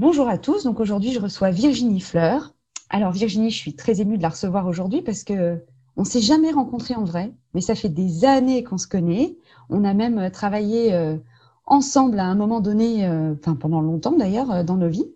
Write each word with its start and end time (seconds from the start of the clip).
Bonjour 0.00 0.30
à 0.30 0.38
tous. 0.38 0.64
Donc 0.64 0.80
aujourd'hui, 0.80 1.12
je 1.12 1.20
reçois 1.20 1.50
Virginie 1.50 2.00
Fleur. 2.00 2.54
Alors 2.88 3.12
Virginie, 3.12 3.50
je 3.50 3.58
suis 3.58 3.74
très 3.74 4.00
émue 4.00 4.16
de 4.16 4.22
la 4.22 4.30
recevoir 4.30 4.66
aujourd'hui 4.66 5.02
parce 5.02 5.24
que 5.24 5.62
on 5.94 6.04
s'est 6.04 6.22
jamais 6.22 6.50
rencontrés 6.52 6.94
en 6.94 7.04
vrai, 7.04 7.34
mais 7.52 7.60
ça 7.60 7.74
fait 7.74 7.90
des 7.90 8.24
années 8.24 8.64
qu'on 8.64 8.78
se 8.78 8.88
connaît. 8.88 9.36
On 9.68 9.84
a 9.84 9.92
même 9.92 10.16
euh, 10.16 10.30
travaillé 10.30 10.94
euh, 10.94 11.18
ensemble 11.66 12.18
à 12.18 12.24
un 12.24 12.34
moment 12.34 12.62
donné, 12.62 13.06
euh, 13.06 13.34
enfin 13.34 13.54
pendant 13.54 13.82
longtemps 13.82 14.16
d'ailleurs, 14.16 14.64
dans 14.64 14.78
nos 14.78 14.88
vies. 14.88 15.12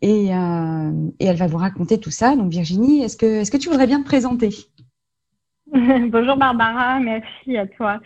Et, 0.00 0.30
et, 0.30 1.24
elle 1.24 1.36
va 1.36 1.46
vous 1.46 1.58
raconter 1.58 2.00
tout 2.00 2.10
ça. 2.10 2.34
Donc 2.34 2.50
Virginie, 2.50 3.02
est-ce 3.02 3.16
que, 3.16 3.26
est-ce 3.26 3.52
que 3.52 3.56
tu 3.56 3.68
voudrais 3.68 3.86
bien 3.86 4.00
te 4.00 4.04
présenter? 4.04 4.66
Bonjour 6.10 6.36
Barbara, 6.36 7.00
merci 7.00 7.56
à 7.56 7.66
toi. 7.66 7.98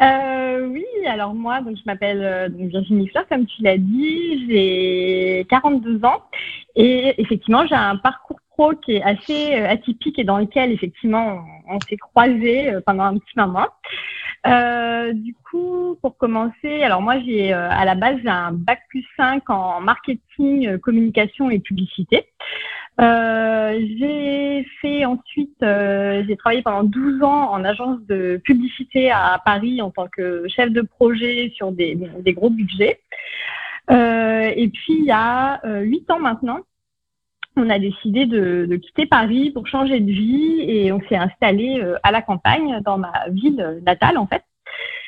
Euh, 0.00 0.68
oui, 0.68 0.84
alors 1.08 1.34
moi, 1.34 1.60
donc 1.60 1.76
je 1.76 1.82
m'appelle 1.84 2.22
euh, 2.22 2.48
Virginie 2.52 3.08
Fleur, 3.08 3.26
comme 3.28 3.46
tu 3.46 3.62
l'as 3.64 3.78
dit, 3.78 4.46
j'ai 4.48 5.44
42 5.50 6.04
ans 6.04 6.22
et 6.76 7.20
effectivement 7.20 7.66
j'ai 7.66 7.74
un 7.74 7.96
parcours 7.96 8.38
pro 8.50 8.74
qui 8.76 8.92
est 8.92 9.02
assez 9.02 9.56
euh, 9.56 9.68
atypique 9.68 10.20
et 10.20 10.24
dans 10.24 10.38
lequel 10.38 10.70
effectivement 10.70 11.40
on, 11.68 11.80
s'est 11.80 11.96
croisés 11.96 12.72
pendant 12.86 13.02
un 13.02 13.18
petit 13.18 13.36
moment. 13.36 13.66
du 15.12 15.34
coup, 15.50 15.98
pour 16.02 16.16
commencer, 16.16 16.84
alors 16.84 17.02
moi 17.02 17.18
j'ai 17.26 17.52
à 17.52 17.84
la 17.84 17.96
base 17.96 18.24
un 18.24 18.52
bac 18.52 18.82
plus 18.88 19.04
5 19.16 19.50
en 19.50 19.80
marketing, 19.80 20.78
communication 20.78 21.50
et 21.50 21.58
publicité. 21.58 22.28
Euh, 23.00 23.80
j'ai 23.98 24.66
fait 24.80 25.04
ensuite, 25.06 25.62
euh, 25.62 26.22
j'ai 26.28 26.36
travaillé 26.36 26.62
pendant 26.62 26.82
12 26.84 27.22
ans 27.22 27.50
en 27.50 27.64
agence 27.64 27.98
de 28.02 28.38
publicité 28.44 29.10
à 29.10 29.40
Paris 29.42 29.80
en 29.80 29.90
tant 29.90 30.06
que 30.06 30.46
chef 30.48 30.70
de 30.70 30.82
projet 30.82 31.50
sur 31.54 31.72
des, 31.72 31.94
des 31.94 32.32
gros 32.34 32.50
budgets. 32.50 33.00
Euh, 33.90 34.52
et 34.54 34.68
puis 34.68 34.98
il 34.98 35.04
y 35.04 35.12
a 35.12 35.60
8 35.64 36.10
ans 36.10 36.18
maintenant, 36.18 36.60
on 37.56 37.70
a 37.70 37.78
décidé 37.78 38.26
de, 38.26 38.66
de, 38.68 38.76
quitter 38.76 39.06
Paris 39.06 39.50
pour 39.50 39.66
changer 39.66 40.00
de 40.00 40.10
vie 40.10 40.60
et 40.60 40.92
on 40.92 41.00
s'est 41.08 41.16
installé 41.16 41.82
à 42.02 42.12
la 42.12 42.22
campagne 42.22 42.80
dans 42.84 42.98
ma 42.98 43.28
ville 43.30 43.80
natale 43.84 44.18
en 44.18 44.26
fait. 44.26 44.44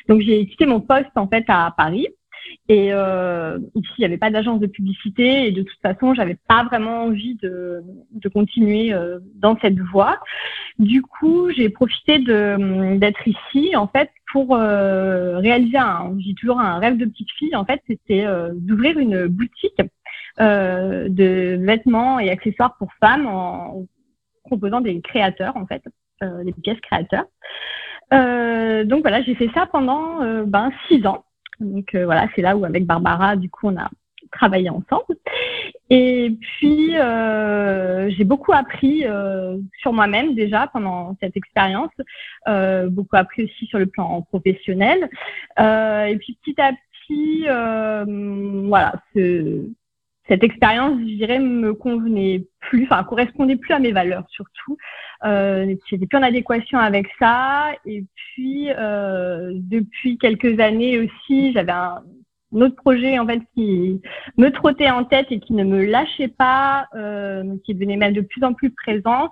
Donc 0.09 0.21
j'ai 0.21 0.45
quitté 0.47 0.65
mon 0.65 0.81
poste 0.81 1.15
en 1.15 1.27
fait 1.27 1.45
à 1.47 1.73
Paris 1.77 2.07
et 2.69 2.93
euh, 2.93 3.59
ici, 3.75 3.89
il 3.97 4.01
n'y 4.01 4.05
avait 4.05 4.17
pas 4.17 4.31
d'agence 4.31 4.59
de 4.61 4.67
publicité 4.67 5.47
et 5.47 5.51
de 5.51 5.63
toute 5.63 5.79
façon, 5.81 6.13
j'avais 6.13 6.37
pas 6.47 6.63
vraiment 6.63 7.03
envie 7.03 7.35
de, 7.35 7.83
de 8.11 8.29
continuer 8.29 8.93
euh, 8.93 9.19
dans 9.35 9.57
cette 9.59 9.79
voie. 9.79 10.19
Du 10.79 11.01
coup, 11.01 11.49
j'ai 11.51 11.69
profité 11.69 12.19
d'être 12.19 13.27
ici 13.27 13.75
en 13.75 13.87
fait 13.87 14.09
pour 14.31 14.55
euh, 14.55 15.39
réaliser 15.39 15.77
un, 15.77 16.15
j'ai 16.19 16.33
toujours 16.35 16.59
un 16.59 16.79
rêve 16.79 16.97
de 16.97 17.05
petite 17.05 17.31
fille 17.31 17.55
en 17.55 17.65
fait, 17.65 17.81
c'était 17.85 18.25
euh, 18.25 18.51
d'ouvrir 18.53 18.97
une 18.97 19.27
boutique 19.27 19.81
euh, 20.39 21.09
de 21.09 21.57
vêtements 21.61 22.17
et 22.19 22.29
accessoires 22.29 22.75
pour 22.77 22.91
femmes 22.99 23.27
en 23.27 23.85
proposant 24.45 24.81
des 24.81 25.01
créateurs 25.01 25.55
en 25.57 25.65
fait, 25.65 25.83
euh, 26.23 26.43
des 26.43 26.53
pièces 26.53 26.79
créateurs. 26.79 27.25
donc 28.11 29.01
voilà, 29.01 29.21
j'ai 29.21 29.35
fait 29.35 29.49
ça 29.53 29.67
pendant 29.67 30.45
ben 30.45 30.71
six 30.87 31.05
ans. 31.05 31.25
Donc 31.63 31.95
euh, 31.95 32.05
voilà, 32.05 32.27
c'est 32.35 32.41
là 32.41 32.55
où 32.55 32.65
avec 32.65 32.85
Barbara, 32.85 33.35
du 33.35 33.49
coup, 33.49 33.67
on 33.67 33.77
a 33.77 33.89
travaillé 34.31 34.69
ensemble. 34.69 35.15
Et 35.89 36.35
puis, 36.39 36.97
euh, 36.97 38.09
j'ai 38.09 38.23
beaucoup 38.23 38.51
appris 38.51 39.05
euh, 39.05 39.57
sur 39.79 39.93
moi-même 39.93 40.33
déjà 40.33 40.67
pendant 40.67 41.15
cette 41.19 41.37
expérience, 41.37 41.91
beaucoup 42.89 43.15
appris 43.15 43.43
aussi 43.43 43.65
sur 43.67 43.79
le 43.79 43.85
plan 43.85 44.21
professionnel. 44.23 45.09
et 45.59 46.17
puis 46.19 46.37
petit 46.43 46.59
à 46.59 46.71
petit, 47.07 47.45
voilà, 48.67 48.93
cette 50.27 50.43
expérience, 50.43 50.99
je 50.99 51.15
dirais, 51.15 51.39
me 51.39 51.73
convenait 51.73 52.45
plus, 52.61 52.83
enfin, 52.83 53.03
correspondait 53.03 53.57
plus 53.57 53.73
à 53.73 53.79
mes 53.79 53.91
valeurs 53.91 54.25
surtout. 54.29 54.77
Euh, 55.25 55.75
J'étais 55.89 56.05
plus 56.07 56.17
en 56.17 56.23
adéquation 56.23 56.77
avec 56.79 57.07
ça. 57.19 57.71
Et 57.85 58.05
puis, 58.15 58.69
euh, 58.71 59.51
depuis 59.55 60.17
quelques 60.17 60.59
années 60.59 60.99
aussi, 60.99 61.51
j'avais 61.53 61.73
un, 61.73 62.01
autre 62.53 62.75
projet 62.75 63.17
en 63.17 63.25
fait 63.25 63.41
qui 63.55 63.99
me 64.37 64.49
trottait 64.49 64.91
en 64.91 65.03
tête 65.03 65.25
et 65.31 65.39
qui 65.39 65.53
ne 65.53 65.63
me 65.63 65.83
lâchait 65.85 66.27
pas, 66.27 66.85
euh, 66.95 67.43
qui 67.65 67.73
devenait 67.73 67.97
même 67.97 68.13
de 68.13 68.21
plus 68.21 68.43
en 68.43 68.53
plus 68.53 68.69
présent. 68.69 69.29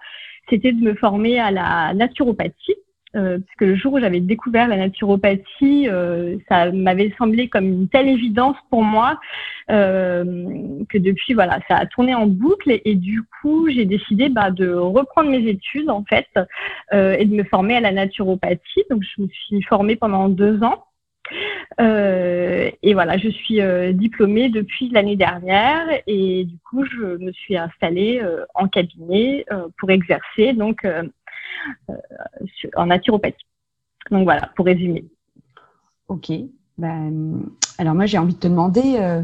C'était 0.49 0.71
de 0.71 0.81
me 0.83 0.95
former 0.95 1.39
à 1.39 1.51
la 1.51 1.93
naturopathie. 1.93 2.75
Euh, 3.16 3.39
parce 3.39 3.55
que 3.57 3.66
le 3.66 3.75
jour 3.75 3.94
où 3.94 3.99
j'avais 3.99 4.22
découvert 4.22 4.69
la 4.69 4.77
naturopathie, 4.77 5.89
euh, 5.89 6.38
ça 6.47 6.72
m'avait 6.72 7.13
semblé 7.17 7.49
comme 7.49 7.66
une 7.66 7.89
telle 7.89 8.07
évidence 8.07 8.55
pour 8.69 8.83
moi 8.83 9.19
euh, 9.69 10.23
que 10.88 10.97
depuis 10.97 11.33
voilà, 11.33 11.59
ça 11.67 11.75
a 11.75 11.85
tourné 11.88 12.16
en 12.16 12.25
boucle 12.25 12.79
et, 12.85 12.95
du 12.95 13.23
coup 13.41 13.69
j'ai 13.69 13.85
décidé 13.85 14.29
bah, 14.29 14.49
de 14.49 14.72
reprendre 14.72 15.29
mes 15.29 15.45
études 15.45 15.89
en 15.89 16.05
fait 16.05 16.27
euh, 16.94 17.16
et 17.19 17.25
de 17.25 17.35
me 17.35 17.44
former 17.44 17.75
à 17.75 17.81
la 17.81 17.91
naturopathie. 17.91 18.83
Donc 18.89 19.03
je 19.03 19.23
me 19.23 19.28
suis 19.28 19.61
formée 19.63 19.97
pendant 19.97 20.29
deux 20.29 20.63
ans. 20.63 20.85
Euh, 21.79 22.69
et 22.83 22.93
voilà, 22.93 23.17
je 23.17 23.29
suis 23.29 23.59
diplômée 23.93 24.49
depuis 24.49 24.89
l'année 24.89 25.16
dernière 25.16 25.85
et 26.07 26.45
du 26.45 26.57
coup, 26.69 26.83
je 26.85 27.17
me 27.17 27.31
suis 27.31 27.55
installée 27.55 28.22
en 28.55 28.67
cabinet 28.67 29.45
pour 29.78 29.91
exercer 29.91 30.53
donc 30.53 30.83
euh, 30.83 31.03
en 32.75 32.85
naturopathie. 32.88 33.45
Donc 34.09 34.23
voilà, 34.23 34.50
pour 34.56 34.66
résumer. 34.66 35.06
Ok. 36.07 36.31
Ben, 36.78 37.44
alors 37.78 37.94
moi, 37.94 38.06
j'ai 38.06 38.17
envie 38.17 38.34
de 38.34 38.39
te 38.39 38.47
demander, 38.47 38.95
euh, 38.97 39.22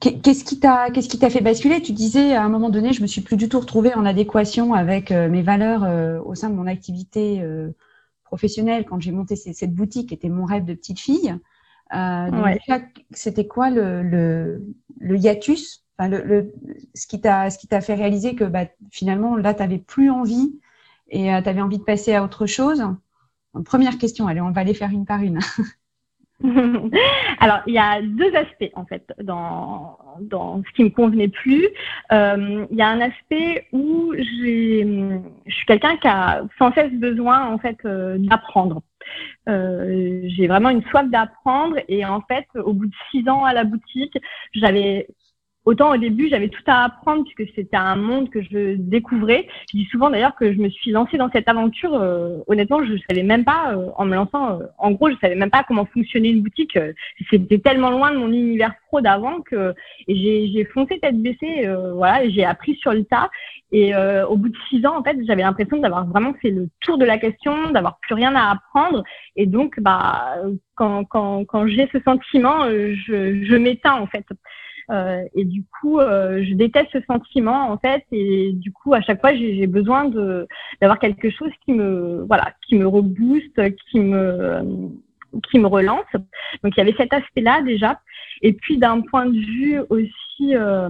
qu'est-ce 0.00 0.44
qui 0.44 0.58
t'a 0.60 1.30
fait 1.30 1.40
basculer? 1.40 1.82
Tu 1.82 1.92
disais 1.92 2.34
à 2.34 2.44
un 2.44 2.48
moment 2.48 2.70
donné, 2.70 2.92
je 2.92 3.02
me 3.02 3.06
suis 3.06 3.20
plus 3.20 3.36
du 3.36 3.48
tout 3.48 3.60
retrouvée 3.60 3.94
en 3.94 4.04
adéquation 4.04 4.74
avec 4.74 5.10
euh, 5.10 5.28
mes 5.28 5.42
valeurs 5.42 6.26
au 6.26 6.34
sein 6.34 6.50
de 6.50 6.54
mon 6.54 6.66
activité 6.66 7.42
professionnelle 8.22 8.84
quand 8.84 9.00
j'ai 9.00 9.12
monté 9.12 9.36
cette 9.36 9.74
boutique, 9.74 10.08
qui 10.08 10.14
était 10.14 10.28
mon 10.28 10.44
rêve 10.44 10.64
de 10.64 10.74
petite 10.74 11.00
fille. 11.00 11.34
C'était 13.10 13.46
quoi 13.46 13.70
le, 13.70 14.02
le, 14.02 15.16
hiatus? 15.16 15.84
Enfin, 15.98 16.08
le, 16.08 16.52
ce 16.94 17.06
qui 17.06 17.20
t'a 17.20 17.50
ce 17.50 17.58
qui 17.58 17.68
t'a 17.68 17.80
fait 17.80 17.94
réaliser 17.94 18.34
que 18.34 18.44
bah, 18.44 18.66
finalement 18.90 19.36
là, 19.36 19.54
tu 19.54 19.60
n'avais 19.60 19.78
plus 19.78 20.10
envie 20.10 20.58
et 21.08 21.32
euh, 21.32 21.42
tu 21.42 21.48
avais 21.48 21.60
envie 21.60 21.78
de 21.78 21.84
passer 21.84 22.14
à 22.14 22.22
autre 22.22 22.46
chose? 22.46 22.84
Première 23.64 23.98
question, 23.98 24.26
allez, 24.26 24.40
on 24.40 24.50
va 24.50 24.64
les 24.64 24.74
faire 24.74 24.90
une 24.90 25.06
par 25.06 25.22
une. 25.22 25.38
Alors, 27.38 27.60
il 27.66 27.74
y 27.74 27.78
a 27.78 28.02
deux 28.02 28.34
aspects 28.34 28.70
en 28.74 28.84
fait 28.84 29.12
dans, 29.22 29.96
dans 30.20 30.62
ce 30.64 30.72
qui 30.74 30.84
me 30.84 30.90
convenait 30.90 31.28
plus. 31.28 31.68
Euh, 32.12 32.66
il 32.70 32.76
y 32.76 32.82
a 32.82 32.88
un 32.88 33.00
aspect 33.00 33.66
où 33.72 34.12
je 34.16 35.20
suis 35.48 35.66
quelqu'un 35.66 35.96
qui 35.96 36.08
a 36.08 36.42
sans 36.58 36.72
cesse 36.72 36.92
besoin 36.92 37.46
en 37.46 37.58
fait 37.58 37.78
euh, 37.84 38.18
d'apprendre. 38.18 38.82
j'ai 39.46 40.46
vraiment 40.48 40.70
une 40.70 40.82
soif 40.84 41.08
d'apprendre 41.08 41.76
et 41.88 42.04
en 42.04 42.20
fait, 42.22 42.46
au 42.56 42.72
bout 42.72 42.86
de 42.86 42.94
six 43.10 43.28
ans 43.28 43.44
à 43.44 43.52
la 43.52 43.64
boutique, 43.64 44.18
j'avais 44.54 45.06
Autant 45.64 45.94
au 45.94 45.96
début, 45.96 46.28
j'avais 46.28 46.48
tout 46.48 46.62
à 46.66 46.84
apprendre 46.84 47.24
puisque 47.24 47.50
c'était 47.54 47.76
un 47.76 47.96
monde 47.96 48.28
que 48.28 48.42
je 48.42 48.74
découvrais. 48.74 49.48
Je 49.72 49.78
dis 49.78 49.86
souvent 49.86 50.10
d'ailleurs 50.10 50.34
que 50.34 50.52
je 50.52 50.58
me 50.58 50.68
suis 50.68 50.90
lancée 50.90 51.16
dans 51.16 51.30
cette 51.30 51.48
aventure. 51.48 51.94
Euh, 51.94 52.36
honnêtement, 52.48 52.84
je 52.84 52.94
savais 53.08 53.22
même 53.22 53.44
pas, 53.44 53.72
euh, 53.72 53.88
en 53.96 54.04
me 54.04 54.14
lançant, 54.14 54.60
euh, 54.60 54.66
en 54.76 54.90
gros, 54.90 55.08
je 55.08 55.16
savais 55.22 55.36
même 55.36 55.50
pas 55.50 55.64
comment 55.66 55.86
fonctionnait 55.86 56.30
une 56.30 56.42
boutique. 56.42 56.78
c'était 57.30 57.58
tellement 57.60 57.90
loin 57.90 58.12
de 58.12 58.18
mon 58.18 58.30
univers 58.30 58.74
pro 58.88 59.00
d'avant 59.00 59.40
que 59.40 59.74
j'ai 60.06 60.68
foncé 60.74 60.98
tête 60.98 61.20
baissée. 61.20 61.66
voilà, 61.94 62.28
j'ai 62.28 62.44
appris 62.44 62.74
sur 62.76 62.92
le 62.92 63.04
tas. 63.04 63.30
Et 63.72 63.94
au 63.96 64.36
bout 64.36 64.50
de 64.50 64.56
six 64.68 64.84
ans, 64.86 64.98
en 64.98 65.02
fait, 65.02 65.16
j'avais 65.26 65.42
l'impression 65.42 65.78
d'avoir 65.78 66.06
vraiment 66.06 66.34
fait 66.34 66.50
le 66.50 66.68
tour 66.80 66.98
de 66.98 67.04
la 67.04 67.18
question, 67.18 67.70
d'avoir 67.70 67.98
plus 68.00 68.14
rien 68.14 68.34
à 68.34 68.50
apprendre. 68.50 69.02
Et 69.36 69.46
donc, 69.46 69.80
bah, 69.80 70.36
quand, 70.74 71.04
quand, 71.04 71.44
quand 71.46 71.66
j'ai 71.66 71.88
ce 71.92 71.98
sentiment, 72.00 72.68
je, 72.68 73.44
je 73.44 73.56
m'éteins 73.56 73.94
en 73.94 74.06
fait. 74.06 74.24
Euh, 74.90 75.24
et 75.34 75.44
du 75.44 75.64
coup, 75.64 75.98
euh, 75.98 76.44
je 76.44 76.54
déteste 76.54 76.88
ce 76.92 77.00
sentiment 77.02 77.70
en 77.70 77.78
fait. 77.78 78.04
Et 78.12 78.52
du 78.52 78.72
coup, 78.72 78.94
à 78.94 79.00
chaque 79.00 79.20
fois, 79.20 79.34
j'ai 79.34 79.66
besoin 79.66 80.06
de 80.06 80.46
d'avoir 80.80 80.98
quelque 80.98 81.30
chose 81.30 81.50
qui 81.64 81.72
me 81.72 82.24
voilà, 82.28 82.52
qui 82.66 82.76
me 82.76 82.86
rebooste, 82.86 83.60
qui 83.90 84.00
me 84.00 84.90
qui 85.50 85.58
me 85.58 85.66
relance. 85.66 86.12
Donc 86.62 86.72
il 86.76 86.78
y 86.78 86.80
avait 86.80 86.94
cet 86.96 87.12
aspect-là 87.12 87.62
déjà. 87.62 88.00
Et 88.42 88.52
puis 88.52 88.78
d'un 88.78 89.00
point 89.00 89.26
de 89.26 89.38
vue 89.38 89.80
aussi 89.90 90.12
euh, 90.42 90.88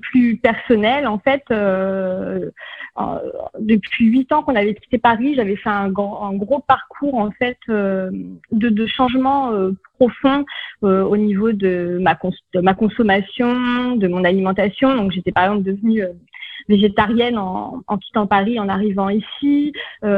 plus 0.00 0.36
personnel, 0.36 1.06
en 1.06 1.18
fait, 1.18 1.42
euh, 1.50 2.50
euh, 2.98 3.02
depuis 3.58 4.06
huit 4.06 4.32
ans 4.32 4.42
qu'on 4.42 4.54
avait 4.54 4.74
quitté 4.74 4.98
Paris, 4.98 5.34
j'avais 5.36 5.56
fait 5.56 5.68
un, 5.68 5.86
un, 5.86 6.34
gros 6.34 6.60
parcours 6.60 7.14
en 7.14 7.30
fait 7.32 7.58
de, 7.68 8.10
de 8.52 8.86
changement 8.86 9.52
profond 9.98 10.44
au 10.82 11.16
niveau 11.16 11.52
de 11.52 11.98
ma, 12.00 12.18
de 12.54 12.60
ma 12.60 12.74
consommation, 12.74 13.96
de 13.96 14.08
mon 14.08 14.24
alimentation. 14.24 14.94
Donc 14.96 15.12
j'étais 15.12 15.32
par 15.32 15.44
exemple 15.44 15.64
devenue 15.64 16.04
végétarienne 16.68 17.38
en, 17.38 17.82
en, 17.86 17.98
quittant 17.98 18.26
Paris, 18.26 18.60
en 18.60 18.68
arrivant 18.68 19.08
ici, 19.08 19.72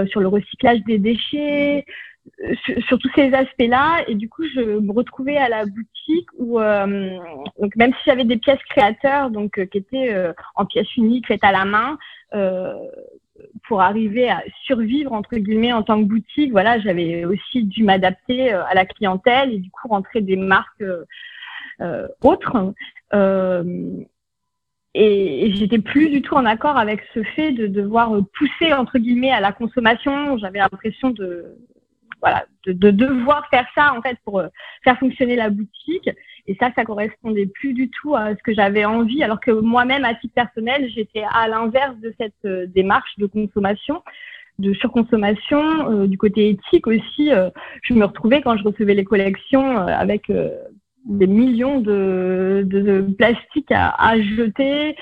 sur 0.07 0.21
le 0.21 0.29
recyclage 0.29 0.83
des 0.85 0.99
déchets, 0.99 1.85
sur, 2.87 2.99
tous 2.99 3.11
ces 3.15 3.33
aspects-là. 3.33 4.05
Et 4.09 4.15
du 4.15 4.29
coup, 4.29 4.45
je 4.55 4.61
me 4.61 4.93
retrouvais 4.93 5.37
à 5.37 5.49
la 5.49 5.65
boutique 5.65 6.29
où, 6.39 6.61
euh, 6.61 7.19
donc 7.61 7.75
même 7.77 7.93
si 7.93 8.01
j'avais 8.07 8.25
des 8.25 8.37
pièces 8.37 8.63
créateurs, 8.71 9.31
donc 9.31 9.65
qui 9.67 9.79
étaient 9.79 10.33
en 10.55 10.67
pièces 10.67 10.97
uniques 10.97 11.27
faites 11.27 11.45
à 11.45 11.53
la 11.53 11.65
main, 11.65 11.99
pour 13.67 13.81
arriver 13.81 14.31
à 14.31 14.43
survivre 14.65 15.13
entre 15.13 15.37
guillemets 15.37 15.73
en 15.73 15.83
tant 15.83 16.03
que 16.03 16.09
boutique, 16.09 16.53
voilà, 16.53 16.79
j'avais 16.81 17.25
aussi 17.25 17.65
dû 17.65 17.85
m'adapter 17.85 18.51
à 18.51 18.75
la 18.75 18.85
clientèle 18.87 19.53
et 19.53 19.59
du 19.59 19.71
coup 19.71 19.89
rentrer 19.89 20.21
des 20.21 20.37
marques 20.37 20.85
autres. 22.23 22.75
Et, 24.95 25.53
j'étais 25.55 25.81
plus 25.81 26.09
du 26.09 26.23
tout 26.23 26.35
en 26.35 26.45
accord 26.45 26.77
avec 26.77 27.03
ce 27.15 27.23
fait 27.23 27.53
de 27.53 27.67
devoir 27.67 28.13
pousser 28.39 28.73
entre 28.73 28.99
guillemets 28.99 29.33
à 29.33 29.41
la 29.41 29.53
consommation. 29.53 30.39
J'avais 30.39 30.61
l'impression 30.61 31.11
de 31.11 31.57
voilà 32.25 32.47
de, 32.67 32.91
devoir 32.91 33.47
faire 33.51 33.67
ça 33.75 33.93
en 33.95 34.03
fait 34.03 34.17
pour 34.25 34.39
euh, 34.39 34.49
faire 34.83 34.99
fonctionner 34.99 35.37
la 35.37 35.51
boutique. 35.51 36.11
Et 36.47 36.57
ça, 36.61 36.71
ça 36.77 36.85
correspondait 36.85 37.47
plus 37.47 37.73
du 37.73 37.91
tout 37.91 38.15
à 38.15 38.31
ce 38.35 38.43
que 38.43 38.53
j'avais 38.53 38.85
envie. 38.85 39.23
Alors 39.23 39.41
que 39.41 39.51
moi-même, 39.51 40.05
à 40.05 40.15
titre 40.15 40.35
personnel, 40.35 40.91
j'étais 40.95 41.25
à 41.31 41.49
l'inverse 41.49 41.97
de 41.99 42.15
cette 42.19 42.45
euh, 42.45 42.67
démarche 42.67 43.19
de 43.19 43.27
consommation 43.27 44.03
de 44.61 44.73
surconsommation, 44.73 45.91
euh, 45.91 46.07
du 46.07 46.17
côté 46.17 46.51
éthique 46.51 46.87
aussi, 46.87 47.33
je 47.83 47.93
me 47.93 48.05
retrouvais 48.05 48.41
quand 48.41 48.57
je 48.57 48.63
recevais 48.63 48.95
les 48.95 49.03
collections 49.03 49.79
avec 49.79 50.31
des 51.07 51.27
millions 51.27 51.81
de, 51.81 52.63
de, 52.65 53.01
plastique 53.19 53.73
à, 53.73 53.89
à 53.99 54.17
jeter. 54.21 54.95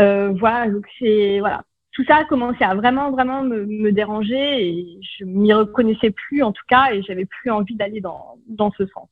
Euh, 0.00 0.32
voilà, 0.38 0.68
donc 0.68 0.86
c'est 0.98 1.38
voilà, 1.40 1.62
tout 1.94 2.04
ça 2.04 2.16
a 2.16 2.24
commencé 2.24 2.62
à 2.62 2.74
vraiment 2.74 3.10
vraiment 3.10 3.42
me, 3.42 3.64
me 3.64 3.92
déranger 3.92 4.68
et 4.68 5.00
je 5.18 5.24
m'y 5.24 5.52
reconnaissais 5.52 6.10
plus 6.10 6.42
en 6.42 6.52
tout 6.52 6.64
cas 6.68 6.92
et 6.92 7.02
j'avais 7.02 7.24
plus 7.24 7.50
envie 7.50 7.76
d'aller 7.76 8.00
dans, 8.00 8.36
dans 8.48 8.72
ce 8.72 8.84
sens. 8.86 9.08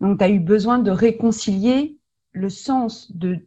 Donc 0.00 0.18
tu 0.18 0.24
as 0.24 0.28
eu 0.28 0.38
besoin 0.38 0.78
de 0.78 0.90
réconcilier 0.90 1.96
le 2.32 2.48
sens 2.48 3.10
de 3.16 3.38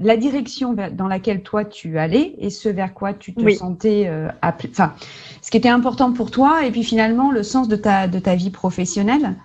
la 0.00 0.16
direction 0.16 0.74
dans 0.74 1.08
laquelle 1.08 1.42
toi 1.42 1.64
tu 1.64 1.98
allais 1.98 2.34
et 2.38 2.50
ce 2.50 2.68
vers 2.68 2.94
quoi 2.94 3.14
tu 3.14 3.34
te 3.34 3.48
sentais 3.50 4.06
euh, 4.06 4.28
appelé, 4.42 4.70
enfin 4.70 4.94
ce 5.42 5.50
qui 5.50 5.56
était 5.56 5.68
important 5.68 6.12
pour 6.12 6.30
toi 6.30 6.64
et 6.64 6.70
puis 6.70 6.84
finalement 6.84 7.30
le 7.30 7.42
sens 7.42 7.68
de 7.68 7.76
ta 7.76 8.06
de 8.06 8.18
ta 8.18 8.34
vie 8.34 8.50
professionnelle. 8.50 9.36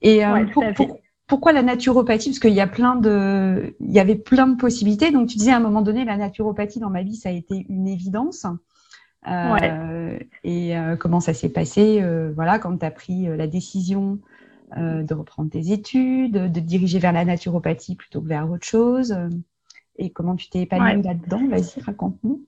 Et 0.00 0.24
euh, 0.24 0.44
pour, 0.76 0.98
pourquoi 1.28 1.52
la 1.52 1.62
naturopathie 1.62 2.30
Parce 2.30 2.40
qu'il 2.40 2.54
y 2.54 2.60
a 2.60 2.66
plein 2.66 2.96
de, 2.96 3.76
il 3.80 3.92
y 3.92 4.00
avait 4.00 4.16
plein 4.16 4.48
de 4.48 4.56
possibilités. 4.56 5.12
Donc 5.12 5.28
tu 5.28 5.36
disais 5.36 5.52
à 5.52 5.58
un 5.58 5.60
moment 5.60 5.82
donné, 5.82 6.04
la 6.04 6.16
naturopathie 6.16 6.80
dans 6.80 6.90
ma 6.90 7.02
vie, 7.02 7.14
ça 7.14 7.28
a 7.28 7.32
été 7.32 7.66
une 7.68 7.86
évidence. 7.86 8.46
Euh, 9.26 10.18
et 10.42 10.76
euh, 10.76 10.96
comment 10.96 11.20
ça 11.20 11.34
s'est 11.34 11.50
passé 11.50 12.00
euh, 12.02 12.32
Voilà, 12.34 12.58
quand 12.58 12.78
tu 12.78 12.86
as 12.86 12.90
pris 12.90 13.26
la 13.26 13.46
décision 13.46 14.18
de 14.76 15.14
reprendre 15.14 15.50
tes 15.50 15.72
études, 15.72 16.52
de 16.52 16.60
diriger 16.60 16.98
vers 16.98 17.12
la 17.12 17.24
naturopathie 17.24 17.94
plutôt 17.94 18.20
que 18.20 18.28
vers 18.28 18.50
autre 18.50 18.66
chose. 18.66 19.16
et 19.96 20.10
comment 20.10 20.36
tu 20.36 20.50
t'es 20.50 20.60
épanouie 20.60 21.02
là-dedans? 21.02 21.48
Vas-y, 21.48 21.80
raconte-nous. 21.80 22.44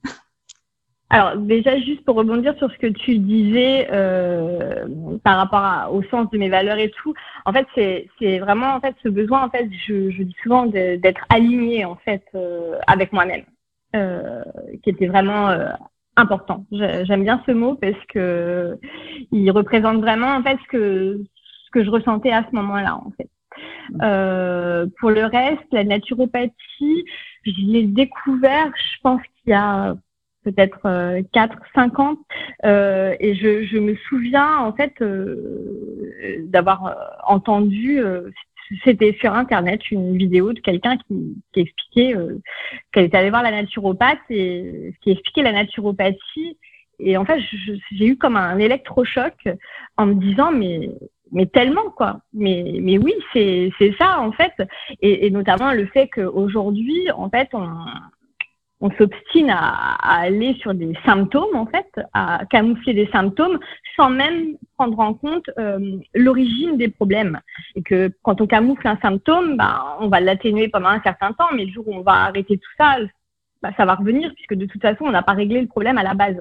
Alors 1.12 1.37
déjà 1.37 1.77
juste 1.81 2.05
pour 2.05 2.15
rebondir 2.15 2.57
sur 2.59 2.71
ce 2.71 2.79
que 2.79 2.87
tu 2.87 3.19
disais 3.19 3.89
euh, 3.91 5.19
par 5.25 5.37
rapport 5.39 5.93
au 5.93 6.05
sens 6.05 6.31
de 6.31 6.39
mes 6.39 6.49
valeurs 6.49 6.79
et 6.79 6.91
tout, 6.91 7.15
en 7.45 7.53
fait 7.53 7.67
c'est 7.75 8.39
vraiment 8.39 8.75
en 8.75 8.81
fait 8.81 8.95
ce 9.03 9.09
besoin 9.09 9.45
en 9.45 9.51
fait 9.51 9.69
je, 9.87 10.11
je 10.11 10.23
dis 10.23 10.37
souvent 10.43 10.67
d'être 10.67 11.25
aligné 11.29 11.85
en 11.85 11.97
fait 11.97 12.23
euh, 12.37 12.77
avec 12.87 13.12
moi-même, 13.12 13.45
euh, 13.97 14.45
qui 14.85 14.91
était 14.91 15.09
vraiment 15.09 15.49
euh, 15.49 15.71
important. 16.15 16.65
J'aime 16.71 17.25
bien 17.25 17.43
ce 17.45 17.51
mot 17.51 17.75
parce 17.75 18.05
que 18.09 18.79
il 19.33 19.51
représente 19.51 20.01
vraiment 20.01 20.29
en 20.29 20.43
fait 20.45 20.59
ce 20.62 20.69
que 20.69 21.21
ce 21.65 21.71
que 21.73 21.85
je 21.85 21.91
ressentais 21.91 22.31
à 22.31 22.45
ce 22.49 22.55
moment-là 22.55 22.97
en 22.97 23.11
fait. 23.17 23.29
Euh, 24.03 24.87
pour 25.01 25.11
le 25.11 25.25
reste, 25.25 25.67
la 25.73 25.83
naturopathie, 25.83 27.05
je 27.45 27.67
l'ai 27.67 27.83
découvert, 27.85 28.71
je 28.77 29.01
pense 29.03 29.21
qu'il 29.23 29.51
y 29.51 29.55
a 29.55 29.97
peut-être 30.45 30.81
euh, 30.87 31.23
4, 31.33 31.57
5 31.75 31.99
ans. 31.99 32.17
Euh, 32.65 33.15
et 33.21 33.35
je, 33.35 33.65
je, 33.65 33.79
me 33.79 33.95
souviens 34.09 34.59
en 34.59 34.73
fait 34.73 34.95
euh, 35.01 36.39
d'avoir 36.45 36.87
euh, 36.87 36.95
entendu, 37.27 38.01
euh, 38.01 38.31
c'était 38.85 39.17
sur 39.21 39.35
Internet, 39.35 39.91
une 39.91 40.17
vidéo 40.17 40.53
de 40.53 40.61
quelqu'un 40.61 40.97
qui, 40.97 41.37
qui, 41.53 41.61
expliquait 41.61 42.15
qu'elle 42.93 43.05
était 43.05 43.17
allée 43.17 43.31
voir 43.31 43.43
la 43.43 43.51
naturopathe 43.51 44.21
et 44.31 44.95
qui 45.01 45.11
expliquait 45.11 45.43
la 45.43 45.53
naturopathie. 45.53 46.57
Et 47.01 47.17
en 47.17 47.25
fait, 47.25 47.41
j'ai 47.93 48.07
eu 48.07 48.17
comme 48.17 48.37
un 48.37 48.59
électrochoc 48.59 49.35
en 49.97 50.07
me 50.07 50.15
disant, 50.15 50.53
mais 50.53 50.91
mais 51.33 51.47
tellement 51.47 51.91
quoi. 51.91 52.21
Mais 52.33 52.79
mais 52.81 52.99
oui, 52.99 53.15
c'est 53.33 53.73
c'est 53.79 53.95
ça 53.99 54.21
en 54.21 54.31
fait, 54.33 54.53
et, 55.01 55.27
et 55.27 55.31
notamment 55.31 55.73
le 55.73 55.87
fait 55.87 56.09
qu'aujourd'hui, 56.09 57.11
en 57.11 57.29
fait, 57.31 57.49
on 57.53 57.67
on 58.81 58.91
s'obstine 58.93 59.50
à, 59.50 60.21
aller 60.23 60.55
sur 60.55 60.75
des 60.75 60.94
symptômes, 61.05 61.55
en 61.55 61.67
fait, 61.67 61.87
à 62.15 62.43
camoufler 62.50 62.94
des 62.94 63.09
symptômes 63.12 63.59
sans 63.94 64.09
même 64.09 64.56
prendre 64.77 64.99
en 65.00 65.15
compte 65.15 65.50
euh, 65.59 65.99
l'origine 66.15 66.79
des 66.79 66.88
problèmes. 66.88 67.41
Et 67.75 67.82
que 67.82 68.11
quand 68.23 68.41
on 68.41 68.47
camoufle 68.47 68.87
un 68.88 68.99
symptôme, 68.99 69.56
ben, 69.56 69.85
on 70.00 70.09
va 70.09 70.21
l'atténuer 70.21 70.69
pendant 70.69 70.88
un 70.88 71.03
certain 71.03 71.32
temps, 71.32 71.49
mais 71.55 71.67
le 71.67 71.73
jour 71.73 71.87
où 71.88 71.94
on 71.94 72.03
va 72.03 72.25
arrêter 72.25 72.56
tout 72.56 72.71
ça, 72.79 72.97
ben, 73.62 73.73
ça 73.77 73.85
va 73.85 73.94
revenir, 73.94 74.32
puisque 74.35 74.55
de 74.55 74.67
toute 74.67 74.81
façon, 74.81 75.05
on 75.05 75.11
n'a 75.11 75.23
pas 75.23 75.35
réglé 75.35 75.61
le 75.61 75.69
problème 75.69 75.99
à 75.99 76.03
la 76.03 76.15
base. 76.15 76.41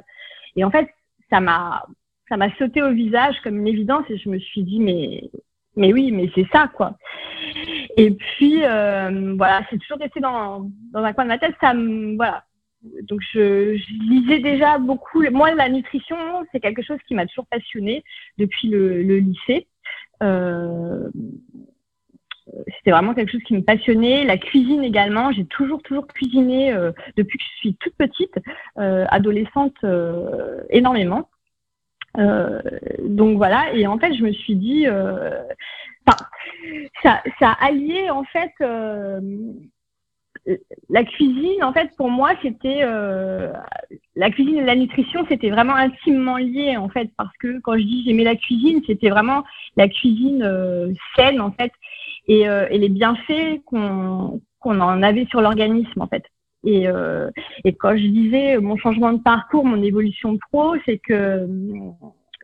Et 0.55 0.63
en 0.63 0.71
fait, 0.71 0.87
ça 1.29 1.41
m'a 1.41 1.83
ça 2.29 2.37
m'a 2.37 2.55
sauté 2.57 2.81
au 2.83 2.91
visage 2.91 3.35
comme 3.43 3.57
une 3.57 3.67
évidence 3.67 4.05
et 4.09 4.17
je 4.17 4.29
me 4.29 4.37
suis 4.37 4.63
dit 4.63 4.79
mais 4.79 5.31
mais 5.79 5.93
oui, 5.93 6.11
mais 6.11 6.29
c'est 6.35 6.47
ça, 6.51 6.67
quoi. 6.67 6.97
Et 7.97 8.11
puis, 8.11 8.63
euh, 8.63 9.33
voilà, 9.37 9.61
c'est 9.69 9.77
toujours 9.77 9.97
resté 9.97 10.19
dans, 10.19 10.69
un 10.93 11.13
coin 11.13 11.23
de 11.23 11.29
ma 11.29 11.39
tête. 11.39 11.55
Ça 11.61 11.73
voilà. 12.15 12.43
Donc, 13.03 13.21
je, 13.33 13.73
lisais 14.09 14.39
déjà 14.39 14.77
beaucoup. 14.77 15.23
Moi, 15.31 15.53
la 15.55 15.69
nutrition, 15.69 16.17
c'est 16.51 16.59
quelque 16.59 16.83
chose 16.83 16.99
qui 17.07 17.15
m'a 17.15 17.25
toujours 17.25 17.47
passionnée 17.47 18.03
depuis 18.37 18.67
le, 18.67 19.19
lycée. 19.19 19.67
Euh, 20.21 21.09
c'était 22.75 22.91
vraiment 22.91 23.13
quelque 23.13 23.31
chose 23.31 23.43
qui 23.43 23.53
me 23.55 23.61
passionnait. 23.61 24.25
La 24.25 24.37
cuisine 24.37 24.83
également. 24.83 25.31
J'ai 25.31 25.45
toujours, 25.45 25.81
toujours 25.81 26.07
cuisiné 26.07 26.73
euh, 26.73 26.91
depuis 27.15 27.37
que 27.37 27.43
je 27.43 27.57
suis 27.59 27.75
toute 27.75 27.95
petite, 27.95 28.37
adolescente, 28.75 29.77
énormément. 30.69 31.29
Euh, 32.17 32.59
donc 33.03 33.37
voilà, 33.37 33.73
et 33.73 33.87
en 33.87 33.97
fait, 33.99 34.13
je 34.13 34.23
me 34.23 34.31
suis 34.31 34.55
dit, 34.55 34.87
euh, 34.87 35.43
ça, 37.03 37.21
ça 37.39 37.51
alliait 37.59 38.09
en 38.09 38.23
fait 38.23 38.51
euh, 38.61 39.19
la 40.89 41.03
cuisine. 41.03 41.63
En 41.63 41.73
fait, 41.73 41.89
pour 41.97 42.09
moi, 42.09 42.31
c'était 42.41 42.81
la 44.15 44.29
cuisine 44.31 44.57
et 44.57 44.65
la 44.65 44.75
nutrition, 44.75 45.25
c'était 45.29 45.49
vraiment 45.49 45.75
intimement 45.75 46.37
lié 46.37 46.77
en 46.77 46.89
fait, 46.89 47.09
parce 47.17 47.35
que 47.37 47.59
quand 47.61 47.77
je 47.77 47.83
dis 47.83 48.03
j'aimais 48.05 48.23
la 48.23 48.35
cuisine, 48.35 48.81
c'était 48.87 49.09
vraiment 49.09 49.43
la 49.77 49.87
cuisine 49.87 50.95
saine 51.15 51.41
en 51.41 51.51
fait, 51.51 51.71
et, 52.27 52.41
et 52.41 52.77
les 52.77 52.89
bienfaits 52.89 53.63
qu'on 53.65 54.41
qu'on 54.59 54.81
en 54.81 55.01
avait 55.03 55.25
sur 55.27 55.41
l'organisme 55.41 56.01
en 56.01 56.07
fait. 56.07 56.23
Et, 56.65 56.87
euh, 56.87 57.29
et 57.63 57.73
quand 57.73 57.95
je 57.95 58.07
disais 58.07 58.57
mon 58.57 58.75
changement 58.77 59.13
de 59.13 59.21
parcours, 59.21 59.65
mon 59.65 59.81
évolution 59.81 60.37
pro, 60.51 60.75
c'est 60.85 60.97
que 60.97 61.13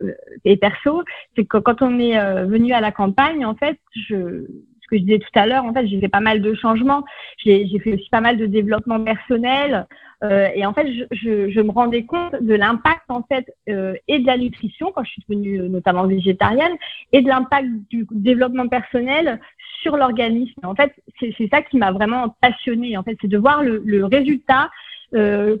euh, 0.02 0.12
et 0.44 0.56
perso, 0.56 1.02
c'est 1.34 1.44
que 1.44 1.58
quand 1.58 1.82
on 1.82 1.98
est 1.98 2.18
euh, 2.18 2.46
venu 2.46 2.72
à 2.72 2.80
la 2.80 2.92
campagne, 2.92 3.44
en 3.44 3.54
fait, 3.54 3.78
je, 4.08 4.46
ce 4.86 4.90
que 4.90 4.98
je 4.98 5.04
disais 5.04 5.18
tout 5.18 5.38
à 5.38 5.46
l'heure, 5.46 5.64
en 5.64 5.72
fait, 5.72 5.86
j'ai 5.86 6.00
fait 6.00 6.08
pas 6.08 6.20
mal 6.20 6.40
de 6.40 6.54
changements. 6.54 7.04
J'ai 7.38 7.66
fait 7.80 7.94
aussi 7.94 8.08
pas 8.10 8.20
mal 8.20 8.36
de 8.36 8.46
développement 8.46 9.02
personnel. 9.02 9.86
Euh, 10.22 10.48
et 10.54 10.64
en 10.64 10.72
fait, 10.72 10.86
je, 10.92 11.04
je, 11.10 11.50
je, 11.50 11.60
me 11.60 11.72
rendais 11.72 12.04
compte 12.04 12.40
de 12.40 12.54
l'impact 12.54 13.02
en 13.08 13.22
fait 13.22 13.52
euh, 13.68 13.94
et 14.08 14.18
de 14.18 14.26
la 14.26 14.38
nutrition 14.38 14.90
quand 14.94 15.04
je 15.04 15.10
suis 15.10 15.22
devenue 15.28 15.68
notamment 15.68 16.06
végétarienne 16.06 16.72
et 17.12 17.20
de 17.20 17.28
l'impact 17.28 17.68
du 17.90 18.06
développement 18.10 18.66
personnel 18.66 19.40
sur 19.82 19.96
l'organisme. 19.96 20.58
En 20.62 20.74
fait, 20.74 20.92
c'est 21.20 21.48
ça 21.50 21.60
qui 21.60 21.76
m'a 21.76 21.92
vraiment 21.92 22.34
passionnée. 22.40 22.96
En 22.96 23.02
fait, 23.02 23.18
c'est 23.20 23.28
de 23.28 23.38
voir 23.38 23.62
le, 23.62 23.82
le 23.84 24.06
résultat 24.06 24.70
euh, 25.14 25.58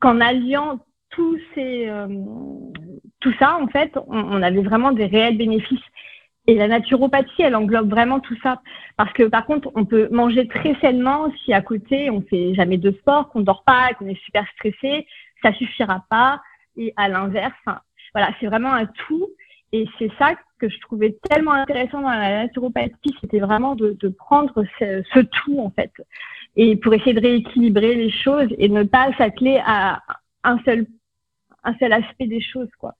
qu'en 0.00 0.20
alliant 0.20 0.80
tous 1.10 1.38
ces, 1.54 1.88
euh, 1.88 2.08
tout 3.20 3.32
ça, 3.38 3.58
en 3.60 3.68
fait, 3.68 3.96
on, 4.08 4.18
on, 4.18 4.42
avait 4.42 4.62
vraiment 4.62 4.92
des 4.92 5.06
réels 5.06 5.38
bénéfices. 5.38 5.78
Et 6.46 6.54
la 6.54 6.68
naturopathie, 6.68 7.42
elle 7.42 7.56
englobe 7.56 7.90
vraiment 7.90 8.20
tout 8.20 8.36
ça. 8.42 8.60
Parce 8.96 9.12
que 9.12 9.24
par 9.24 9.46
contre, 9.46 9.70
on 9.74 9.84
peut 9.84 10.08
manger 10.10 10.46
très 10.46 10.74
sainement 10.80 11.32
si 11.44 11.52
à 11.52 11.60
côté 11.60 12.10
on 12.10 12.22
fait 12.22 12.54
jamais 12.54 12.78
de 12.78 12.92
sport, 12.92 13.28
qu'on 13.30 13.40
dort 13.40 13.64
pas, 13.64 13.90
qu'on 13.98 14.06
est 14.06 14.22
super 14.24 14.46
stressé, 14.54 15.06
ça 15.42 15.52
suffira 15.52 16.04
pas. 16.08 16.40
Et 16.76 16.92
à 16.96 17.08
l'inverse, 17.08 17.54
voilà, 18.14 18.30
c'est 18.38 18.46
vraiment 18.46 18.72
un 18.72 18.86
tout. 18.86 19.28
Et 19.72 19.86
c'est 19.98 20.10
ça 20.18 20.34
que 20.58 20.68
je 20.68 20.78
trouvais 20.80 21.16
tellement 21.28 21.52
intéressant 21.52 22.00
dans 22.00 22.10
la 22.10 22.44
naturopathie, 22.44 23.14
c'était 23.20 23.40
vraiment 23.40 23.74
de, 23.74 23.96
de 24.00 24.08
prendre 24.08 24.64
ce, 24.78 25.02
ce, 25.12 25.20
tout 25.20 25.60
en 25.60 25.70
fait, 25.70 25.92
et 26.56 26.76
pour 26.76 26.94
essayer 26.94 27.12
de 27.12 27.20
rééquilibrer 27.20 27.94
les 27.94 28.10
choses 28.10 28.48
et 28.58 28.68
ne 28.68 28.84
pas 28.84 29.12
s'atteler 29.18 29.60
à 29.64 30.02
un 30.44 30.58
seul 30.64 30.86
un 31.64 31.74
seul 31.78 31.92
aspect 31.92 32.26
des 32.26 32.40
choses 32.40 32.70
quoi. 32.78 32.94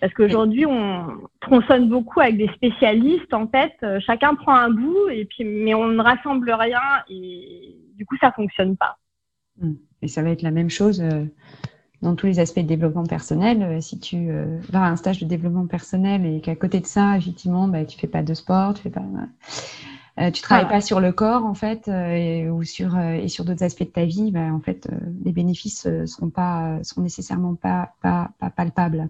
Parce 0.00 0.14
qu'aujourd'hui, 0.14 0.64
on 0.66 1.06
tronçonne 1.40 1.88
beaucoup 1.88 2.20
avec 2.20 2.38
des 2.38 2.48
spécialistes. 2.54 3.34
En 3.34 3.46
fait, 3.46 3.72
chacun 4.00 4.34
prend 4.34 4.54
un 4.54 4.70
bout 4.70 5.08
et 5.10 5.26
puis, 5.26 5.44
mais 5.44 5.74
on 5.74 5.88
ne 5.88 6.02
rassemble 6.02 6.50
rien 6.52 6.80
et 7.08 7.76
du 7.96 8.06
coup, 8.06 8.16
ça 8.20 8.32
fonctionne 8.32 8.76
pas. 8.76 8.96
Hmm. 9.60 9.74
Et 10.00 10.08
ça 10.08 10.22
va 10.22 10.30
être 10.30 10.42
la 10.42 10.50
même 10.50 10.70
chose 10.70 11.02
dans 12.02 12.14
tous 12.14 12.26
les 12.26 12.38
aspects 12.40 12.60
de 12.60 12.66
développement 12.66 13.04
personnel. 13.04 13.62
Euh, 13.62 13.80
si 13.80 13.98
tu 13.98 14.30
euh, 14.30 14.58
vas 14.70 14.84
à 14.84 14.88
un 14.88 14.96
stage 14.96 15.20
de 15.20 15.26
développement 15.26 15.66
personnel 15.66 16.24
et 16.24 16.40
qu'à 16.40 16.56
côté 16.56 16.80
de 16.80 16.86
ça, 16.86 17.16
effectivement, 17.16 17.68
bah, 17.68 17.84
tu 17.84 17.98
fais 17.98 18.06
pas 18.06 18.22
de 18.22 18.34
sport, 18.34 18.74
tu 18.74 18.82
fais 18.82 18.90
pas, 18.90 19.04
euh, 20.18 20.30
tu 20.30 20.42
travailles 20.42 20.68
pas 20.68 20.80
sur 20.80 21.00
le 21.00 21.12
corps 21.12 21.44
en 21.44 21.54
fait, 21.54 21.88
et, 21.88 22.48
ou 22.48 22.64
sur 22.64 22.98
et 22.98 23.28
sur 23.28 23.44
d'autres 23.44 23.62
aspects 23.62 23.84
de 23.84 23.88
ta 23.88 24.04
vie, 24.04 24.32
bah, 24.32 24.52
en 24.52 24.60
fait, 24.60 24.88
les 25.24 25.32
bénéfices 25.32 25.88
sont 26.06 26.30
pas, 26.30 26.78
sont 26.82 27.00
nécessairement 27.02 27.54
pas 27.54 27.94
pas, 28.02 28.30
pas 28.38 28.50
palpables. 28.50 29.08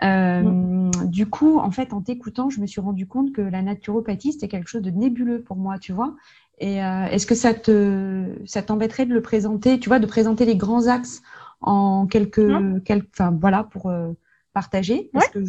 Mm. 0.00 0.90
Du 1.06 1.26
coup, 1.26 1.58
en 1.58 1.70
fait, 1.70 1.92
en 1.92 2.00
t'écoutant, 2.00 2.50
je 2.50 2.60
me 2.60 2.66
suis 2.66 2.80
rendu 2.80 3.06
compte 3.06 3.32
que 3.32 3.40
la 3.40 3.62
naturopathie 3.62 4.32
c'était 4.32 4.48
quelque 4.48 4.68
chose 4.68 4.82
de 4.82 4.90
nébuleux 4.90 5.42
pour 5.42 5.56
moi, 5.56 5.78
tu 5.78 5.92
vois. 5.92 6.14
Et 6.60 6.76
est-ce 6.76 7.26
que 7.26 7.34
ça 7.34 7.54
te 7.54 8.26
ça 8.44 8.62
t'embêterait 8.62 9.06
de 9.06 9.14
le 9.14 9.22
présenter, 9.22 9.78
tu 9.78 9.88
vois, 9.88 9.98
de 9.98 10.06
présenter 10.06 10.44
les 10.44 10.56
grands 10.56 10.88
axes 10.88 11.22
en 11.60 12.06
quelques, 12.06 12.50
quelques 12.84 13.08
enfin 13.14 13.36
voilà, 13.40 13.64
pour 13.64 13.88
euh, 13.88 14.12
partager? 14.52 15.10
Parce 15.12 15.28
que 15.28 15.40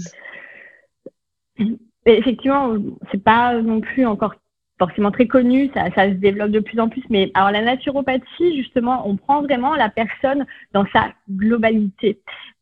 Effectivement, 2.06 2.76
c'est 3.12 3.24
pas 3.24 3.62
non 3.62 3.82
plus 3.82 4.06
encore 4.06 4.36
forcément 4.80 5.12
très 5.12 5.28
connu, 5.28 5.70
ça, 5.74 5.92
ça, 5.94 6.08
se 6.10 6.16
développe 6.16 6.52
de 6.52 6.60
plus 6.60 6.80
en 6.80 6.90
plus. 6.90 7.04
Mais 7.10 7.32
alors 7.34 7.52
la 7.52 7.62
naturopathie, 7.62 8.56
justement, 8.56 9.08
on 9.08 9.18
prend 9.18 9.44
vraiment 9.44 9.76
la 9.76 9.90
personne 9.90 10.46
dans 10.74 10.86
sa 10.94 11.10
globalité, 11.30 12.20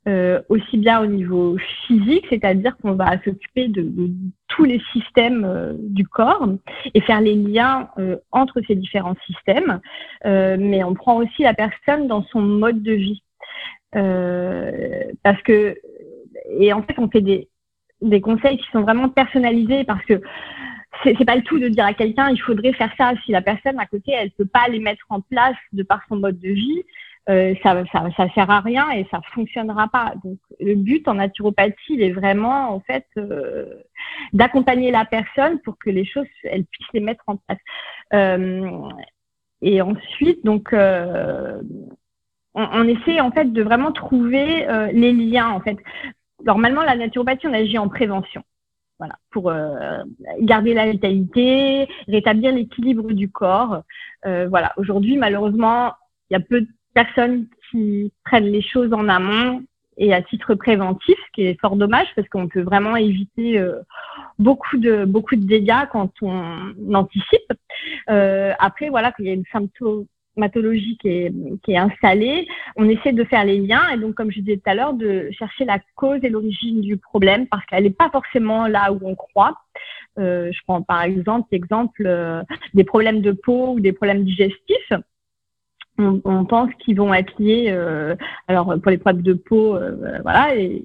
euh, 0.08 0.42
aussi 0.50 0.78
bien 0.78 1.00
au 1.02 1.06
niveau 1.06 1.58
physique, 1.86 2.26
c'est-à-dire 2.30 2.76
qu'on 2.78 2.94
va 2.94 3.22
s'occuper 3.24 3.68
de, 3.68 3.84
de, 3.84 4.10
tous 4.48 4.66
les 4.66 4.82
systèmes 4.92 5.46
euh, 5.46 5.74
du 5.78 6.08
corps 6.08 6.50
et 6.94 7.02
faire 7.02 7.22
les 7.22 7.36
liens 7.36 7.90
euh, 8.00 8.18
entre 8.32 8.62
ces 8.68 8.76
différents 8.76 9.16
systèmes. 9.28 9.80
Euh, 10.26 10.58
mais 10.60 10.84
on 10.84 10.96
prend 10.96 11.18
aussi 11.18 11.44
la 11.44 11.54
personne 11.54 12.08
dans 12.08 12.24
son 12.24 12.42
mode 12.42 12.82
de 12.82 12.94
vie. 12.94 13.22
Euh, 13.96 15.04
parce 15.24 15.42
que, 15.44 15.78
et 16.60 16.74
en 16.74 16.82
fait, 16.82 16.96
on 16.98 17.10
fait 17.10 17.22
des, 17.22 17.48
des 18.02 18.22
conseils 18.22 18.58
qui 18.58 18.70
sont 18.72 18.82
vraiment 18.82 19.10
personnalisés 19.10 19.84
parce 19.84 20.04
que 20.06 20.22
c'est 21.04 21.26
pas 21.26 21.36
le 21.36 21.44
tout 21.44 21.60
de 21.60 21.68
dire 21.68 21.86
à 21.86 21.94
quelqu'un 21.94 22.30
il 22.30 22.42
faudrait 22.42 22.74
faire 22.74 22.92
ça 22.98 23.14
si 23.26 23.32
la 23.32 23.42
personne 23.42 23.80
à 23.80 23.86
côté 23.86 24.12
elle 24.12 24.32
peut 24.32 24.46
pas 24.46 24.68
les 24.70 24.80
mettre 24.80 25.06
en 25.10 25.22
place 25.22 25.56
de 25.74 25.84
par 25.84 26.02
son 26.10 26.18
mode 26.18 26.40
de 26.40 26.50
vie 26.50 26.84
euh, 27.30 27.54
ça, 27.62 27.84
ça 27.92 28.08
ça 28.16 28.30
sert 28.34 28.50
à 28.50 28.62
rien 28.62 28.90
et 28.92 29.06
ça 29.12 29.22
fonctionnera 29.34 29.88
pas 29.88 30.14
donc 30.24 30.38
le 30.60 30.76
but 30.76 31.08
en 31.08 31.16
naturopathie 31.16 31.76
il 31.90 32.02
est 32.02 32.12
vraiment 32.12 32.74
en 32.74 32.80
fait 32.80 33.06
euh, 33.18 33.66
d'accompagner 34.34 34.92
la 34.92 35.06
personne 35.06 35.60
pour 35.60 35.78
que 35.78 35.90
les 35.90 36.06
choses 36.06 36.28
elle 36.44 36.66
puisse 36.66 36.88
les 36.94 37.02
mettre 37.02 37.24
en 37.28 37.38
place 37.38 37.60
euh, 38.14 38.90
et 39.62 39.82
ensuite 39.82 40.46
donc 40.46 40.74
euh, 40.74 41.62
on, 42.58 42.88
essaie 42.88 43.22
en 43.22 43.32
fait 43.32 43.52
de 43.54 43.62
vraiment 43.62 43.92
trouver 43.92 44.68
euh, 44.68 44.88
les 44.92 45.14
liens 45.14 45.50
en 45.50 45.62
fait. 45.62 45.78
Normalement, 46.46 46.84
la 46.84 46.96
naturopathie, 46.96 47.48
on 47.48 47.54
agit 47.54 47.78
en 47.78 47.88
prévention. 47.88 48.44
Voilà, 49.00 49.16
pour 49.30 49.52
euh, 49.52 50.04
garder 50.40 50.74
la 50.74 50.90
vitalité, 50.90 51.88
rétablir 52.08 52.52
l'équilibre 52.52 53.12
du 53.12 53.30
corps. 53.30 53.84
Euh, 54.26 54.48
voilà, 54.50 54.74
aujourd'hui, 54.78 55.18
malheureusement, 55.18 55.94
il 56.30 56.34
y 56.34 56.36
a 56.36 56.40
peu 56.40 56.62
de 56.62 56.68
personnes 56.96 57.48
qui 57.70 58.12
prennent 58.26 58.52
les 58.52 58.64
choses 58.64 58.94
en 58.94 59.08
amont 59.08 59.62
et 59.98 60.14
à 60.14 60.24
titre 60.24 60.56
préventif, 60.56 61.16
ce 61.16 61.32
qui 61.34 61.44
est 61.44 61.60
fort 61.60 61.76
dommage 61.76 62.08
parce 62.16 62.28
qu'on 62.30 62.48
peut 62.48 62.62
vraiment 62.62 62.96
éviter 62.96 63.64
beaucoup 64.38 64.78
de 64.78 65.06
beaucoup 65.06 65.36
de 65.36 65.46
dégâts 65.46 65.88
quand 65.92 66.12
on 66.22 66.74
anticipe. 66.94 67.54
après, 68.08 68.90
voilà, 68.90 69.12
qu'il 69.12 69.26
y 69.26 69.30
a 69.30 69.34
une 69.34 69.46
symptôme 69.52 70.06
qui 71.00 71.10
est, 71.10 71.78
installée, 71.78 72.48
on 72.76 72.88
essaie 72.90 73.14
de 73.14 73.24
faire 73.24 73.46
les 73.46 73.60
liens 73.60 73.90
et 73.94 73.98
donc, 73.98 74.16
comme 74.16 74.32
je 74.32 74.40
disais 74.40 74.58
tout 74.58 74.70
à 74.70 74.76
l'heure, 74.76 74.94
de 74.94 75.30
chercher 75.32 75.66
la 75.66 75.80
cause 75.96 76.20
et 76.24 76.30
l'origine 76.30 76.82
du 76.82 76.98
problème 76.98 77.48
parce 77.48 77.66
qu'elle 77.66 77.84
n'est 77.84 77.90
pas 77.90 78.10
forcément 78.10 78.68
là 78.68 78.92
où 78.92 79.00
on 79.02 79.16
croit. 79.16 79.56
Euh, 80.20 80.52
je 80.52 80.60
prends 80.66 80.82
par 80.82 81.04
exemple 81.04 81.56
euh, 82.06 82.42
des 82.74 82.84
problèmes 82.84 83.22
de 83.22 83.32
peau 83.32 83.74
ou 83.74 83.80
des 83.80 83.94
problèmes 83.94 84.24
digestifs 84.24 84.94
on, 85.98 86.46
pense 86.46 86.70
qu'ils 86.80 86.98
vont 86.98 87.14
être 87.14 87.34
liés, 87.40 87.68
euh, 87.70 88.16
alors 88.48 88.76
pour 88.82 88.92
les 88.92 88.98
problèmes 88.98 89.24
de 89.24 89.34
peau, 89.34 89.76
euh, 89.76 90.20
voilà, 90.22 90.56
et 90.56 90.84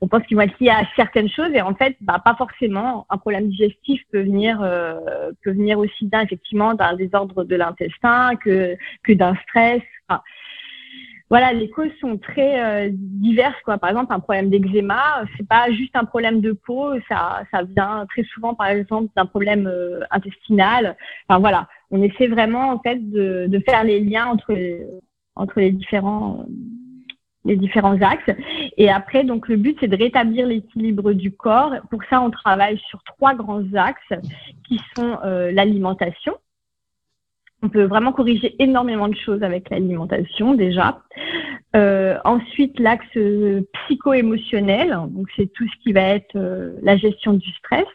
on 0.00 0.08
pense 0.08 0.22
qu'ils 0.24 0.36
vont 0.36 0.42
être 0.42 0.58
liés 0.60 0.70
à 0.70 0.82
certaines 0.96 1.28
choses 1.28 1.50
et 1.52 1.62
en 1.62 1.74
fait, 1.74 1.96
bah, 2.00 2.20
pas 2.24 2.34
forcément. 2.34 3.06
Un 3.10 3.18
problème 3.18 3.48
digestif 3.48 4.02
peut 4.12 4.22
venir, 4.22 4.60
euh, 4.62 5.32
peut 5.42 5.52
venir 5.52 5.78
aussi 5.78 6.06
bien 6.06 6.20
effectivement 6.22 6.74
d'un 6.74 6.94
désordre 6.94 7.44
de 7.44 7.56
l'intestin 7.56 8.36
que 8.36 8.76
que 9.02 9.12
d'un 9.12 9.34
stress. 9.48 9.82
Voilà, 11.32 11.54
les 11.54 11.70
causes 11.70 11.90
sont 11.98 12.18
très 12.18 12.62
euh, 12.62 12.90
diverses. 12.92 13.56
Quoi. 13.64 13.78
Par 13.78 13.88
exemple, 13.88 14.12
un 14.12 14.20
problème 14.20 14.50
d'eczéma, 14.50 15.24
c'est 15.34 15.48
pas 15.48 15.72
juste 15.72 15.96
un 15.96 16.04
problème 16.04 16.42
de 16.42 16.52
peau, 16.52 16.92
ça, 17.08 17.40
ça 17.50 17.62
vient 17.62 18.04
très 18.10 18.22
souvent, 18.24 18.52
par 18.54 18.66
exemple, 18.66 19.08
d'un 19.16 19.24
problème 19.24 19.66
euh, 19.66 20.00
intestinal. 20.10 20.94
Enfin 21.26 21.40
voilà, 21.40 21.68
on 21.92 22.02
essaie 22.02 22.26
vraiment 22.26 22.70
en 22.70 22.80
fait 22.80 22.98
de, 22.98 23.62
faire 23.64 23.84
les 23.84 24.00
liens 24.00 24.26
entre 24.26 24.52
les, 24.52 24.84
entre 25.36 25.60
les 25.60 25.70
différents 25.70 26.44
les 27.44 27.56
différents 27.56 28.00
axes. 28.00 28.30
Et 28.76 28.88
après, 28.88 29.24
donc 29.24 29.48
le 29.48 29.56
but 29.56 29.76
c'est 29.80 29.88
de 29.88 29.96
rétablir 29.96 30.46
l'équilibre 30.46 31.12
du 31.12 31.32
corps. 31.32 31.74
Pour 31.90 32.00
ça, 32.08 32.20
on 32.20 32.30
travaille 32.30 32.78
sur 32.88 33.02
trois 33.02 33.34
grands 33.34 33.64
axes 33.74 34.20
qui 34.68 34.78
sont 34.94 35.18
euh, 35.24 35.50
l'alimentation, 35.50 36.34
on 37.62 37.68
peut 37.68 37.84
vraiment 37.84 38.12
corriger 38.12 38.56
énormément 38.58 39.08
de 39.08 39.14
choses 39.14 39.42
avec 39.42 39.70
l'alimentation 39.70 40.54
déjà. 40.54 41.00
Euh, 41.76 42.18
ensuite, 42.24 42.78
l'axe 42.80 43.06
psycho-émotionnel, 43.72 44.98
donc 45.10 45.28
c'est 45.36 45.50
tout 45.52 45.66
ce 45.68 45.82
qui 45.82 45.92
va 45.92 46.02
être 46.02 46.36
euh, 46.36 46.72
la 46.82 46.96
gestion 46.96 47.34
du 47.34 47.50
stress. 47.52 47.86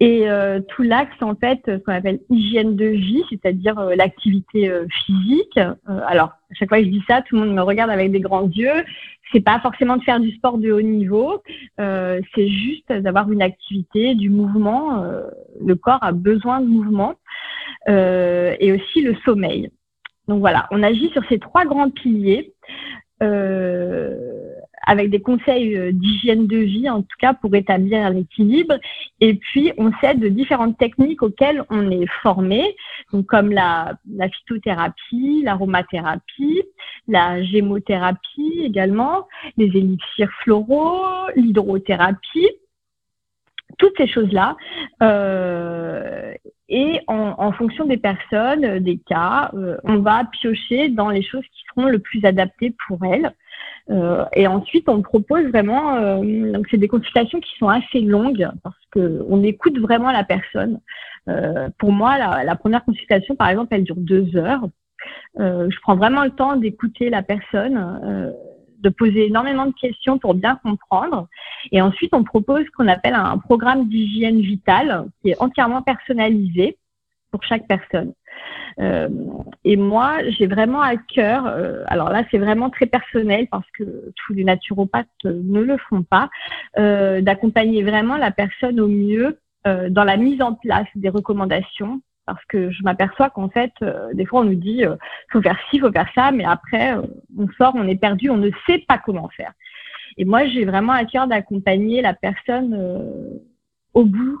Et 0.00 0.28
euh, 0.28 0.60
tout 0.60 0.82
l'axe, 0.82 1.22
en 1.22 1.34
fait, 1.36 1.60
ce 1.66 1.76
qu'on 1.76 1.92
appelle 1.92 2.20
hygiène 2.28 2.76
de 2.76 2.86
vie, 2.86 3.22
c'est-à-dire 3.30 3.80
l'activité 3.96 4.70
physique. 5.04 5.58
alors, 5.86 6.30
à 6.50 6.54
chaque 6.54 6.68
fois 6.68 6.78
que 6.78 6.84
je 6.84 6.90
dis 6.90 7.04
ça, 7.06 7.22
tout 7.22 7.36
le 7.36 7.42
monde 7.42 7.54
me 7.54 7.62
regarde 7.62 7.90
avec 7.90 8.10
des 8.10 8.20
grands 8.20 8.48
yeux. 8.48 8.84
C'est 9.32 9.40
pas 9.40 9.60
forcément 9.60 9.96
de 9.96 10.02
faire 10.02 10.20
du 10.20 10.32
sport 10.32 10.58
de 10.58 10.70
haut 10.70 10.82
niveau, 10.82 11.42
c'est 11.78 12.48
juste 12.48 12.92
d'avoir 12.92 13.30
une 13.30 13.42
activité, 13.42 14.14
du 14.14 14.30
mouvement. 14.30 15.04
le 15.64 15.74
corps 15.76 16.02
a 16.02 16.12
besoin 16.12 16.60
de 16.60 16.66
mouvement. 16.66 17.14
Euh, 17.88 18.56
et 18.60 18.72
aussi 18.72 19.02
le 19.02 19.14
sommeil. 19.26 19.70
Donc 20.26 20.40
voilà, 20.40 20.66
on 20.70 20.82
agit 20.82 21.10
sur 21.10 21.22
ces 21.28 21.38
trois 21.38 21.66
grands 21.66 21.90
piliers 21.90 22.54
euh, 23.22 24.43
avec 24.86 25.10
des 25.10 25.20
conseils 25.20 25.76
euh, 25.76 25.92
d'hygiène 25.92 26.46
de 26.46 26.58
vie, 26.58 26.88
en 26.88 27.02
tout 27.02 27.16
cas 27.18 27.34
pour 27.34 27.54
établir 27.54 28.10
l'équilibre. 28.10 28.74
Et 29.20 29.34
puis, 29.34 29.72
on 29.78 29.92
sait 30.00 30.14
de 30.14 30.28
différentes 30.28 30.78
techniques 30.78 31.22
auxquelles 31.22 31.64
on 31.70 31.90
est 31.90 32.06
formé, 32.22 32.76
donc 33.12 33.26
comme 33.26 33.52
la, 33.52 33.94
la 34.10 34.28
phytothérapie, 34.28 35.42
l'aromathérapie, 35.44 36.62
la 37.08 37.42
gémothérapie 37.42 38.60
également, 38.62 39.26
les 39.56 39.66
élixirs 39.66 40.30
floraux, 40.42 41.04
l'hydrothérapie 41.36 42.48
toutes 43.78 43.96
ces 43.96 44.06
choses-là. 44.06 44.56
Euh, 45.02 46.32
et 46.68 47.00
en, 47.08 47.34
en, 47.38 47.52
fonction 47.52 47.84
des 47.84 47.96
personnes, 47.96 48.78
des 48.78 48.98
cas, 48.98 49.50
euh, 49.54 49.76
on 49.84 49.98
va 49.98 50.24
piocher 50.24 50.88
dans 50.88 51.10
les 51.10 51.22
choses 51.22 51.44
qui 51.52 51.64
seront 51.68 51.88
le 51.88 51.98
plus 51.98 52.24
adaptées 52.24 52.74
pour 52.86 53.04
elles. 53.04 53.32
Euh, 53.90 54.24
et 54.34 54.46
ensuite, 54.46 54.88
on 54.88 55.02
propose 55.02 55.44
vraiment, 55.48 55.96
euh, 55.96 56.52
donc 56.52 56.66
c'est 56.70 56.78
des 56.78 56.88
consultations 56.88 57.40
qui 57.40 57.56
sont 57.58 57.68
assez 57.68 58.00
longues 58.00 58.48
parce 58.62 58.76
que 58.90 59.24
on 59.28 59.42
écoute 59.42 59.78
vraiment 59.78 60.10
la 60.10 60.24
personne. 60.24 60.80
pour 61.78 61.92
moi, 61.92 62.18
la, 62.18 62.44
la, 62.44 62.56
première 62.56 62.84
consultation, 62.84 63.34
par 63.34 63.48
exemple, 63.48 63.74
elle 63.74 63.84
dure 63.84 63.96
deux 63.96 64.36
heures. 64.36 64.68
je 65.38 65.80
prends 65.82 65.96
vraiment 65.96 66.24
le 66.24 66.30
temps 66.30 66.56
d'écouter 66.56 67.10
la 67.10 67.22
personne 67.22 68.32
de 68.84 68.88
poser 68.90 69.26
énormément 69.26 69.66
de 69.66 69.72
questions 69.72 70.18
pour 70.18 70.34
bien 70.34 70.56
comprendre. 70.62 71.28
Et 71.72 71.80
ensuite, 71.80 72.14
on 72.14 72.22
propose 72.22 72.64
ce 72.66 72.70
qu'on 72.76 72.88
appelle 72.88 73.14
un 73.14 73.38
programme 73.38 73.88
d'hygiène 73.88 74.40
vitale 74.40 75.06
qui 75.22 75.30
est 75.30 75.40
entièrement 75.40 75.82
personnalisé 75.82 76.76
pour 77.34 77.42
chaque 77.42 77.66
personne. 77.66 78.12
Euh, 78.78 79.08
et 79.64 79.76
moi, 79.76 80.18
j'ai 80.28 80.46
vraiment 80.46 80.80
à 80.80 80.96
cœur, 80.96 81.46
euh, 81.46 81.82
alors 81.88 82.10
là, 82.10 82.22
c'est 82.30 82.38
vraiment 82.38 82.70
très 82.70 82.86
personnel 82.86 83.48
parce 83.50 83.68
que 83.76 84.12
tous 84.16 84.34
les 84.34 84.44
naturopathes 84.44 85.08
ne 85.24 85.60
le 85.60 85.76
font 85.88 86.04
pas, 86.04 86.30
euh, 86.78 87.20
d'accompagner 87.20 87.82
vraiment 87.82 88.16
la 88.16 88.30
personne 88.30 88.78
au 88.78 88.88
mieux 88.88 89.38
dans 89.88 90.04
la 90.04 90.18
mise 90.18 90.42
en 90.42 90.52
place 90.52 90.88
des 90.94 91.08
recommandations 91.08 92.02
parce 92.26 92.44
que 92.46 92.70
je 92.70 92.82
m'aperçois 92.82 93.30
qu'en 93.30 93.48
fait, 93.48 93.72
euh, 93.82 94.12
des 94.14 94.26
fois, 94.26 94.40
on 94.40 94.44
nous 94.44 94.54
dit 94.54 94.84
euh, 94.84 94.96
faut 95.30 95.42
faire 95.42 95.58
ci, 95.70 95.78
faut 95.78 95.92
faire 95.92 96.08
ça, 96.14 96.30
mais 96.30 96.44
après, 96.44 96.96
euh, 96.96 97.02
on 97.38 97.48
sort, 97.58 97.74
on 97.74 97.86
est 97.86 97.96
perdu, 97.96 98.30
on 98.30 98.36
ne 98.36 98.50
sait 98.66 98.84
pas 98.88 98.98
comment 98.98 99.28
faire. 99.28 99.52
Et 100.16 100.24
moi, 100.24 100.46
j'ai 100.46 100.64
vraiment 100.64 100.92
à 100.92 101.04
cœur 101.04 101.26
d'accompagner 101.26 102.00
la 102.00 102.14
personne 102.14 103.40
au 103.94 104.04
bout 104.04 104.40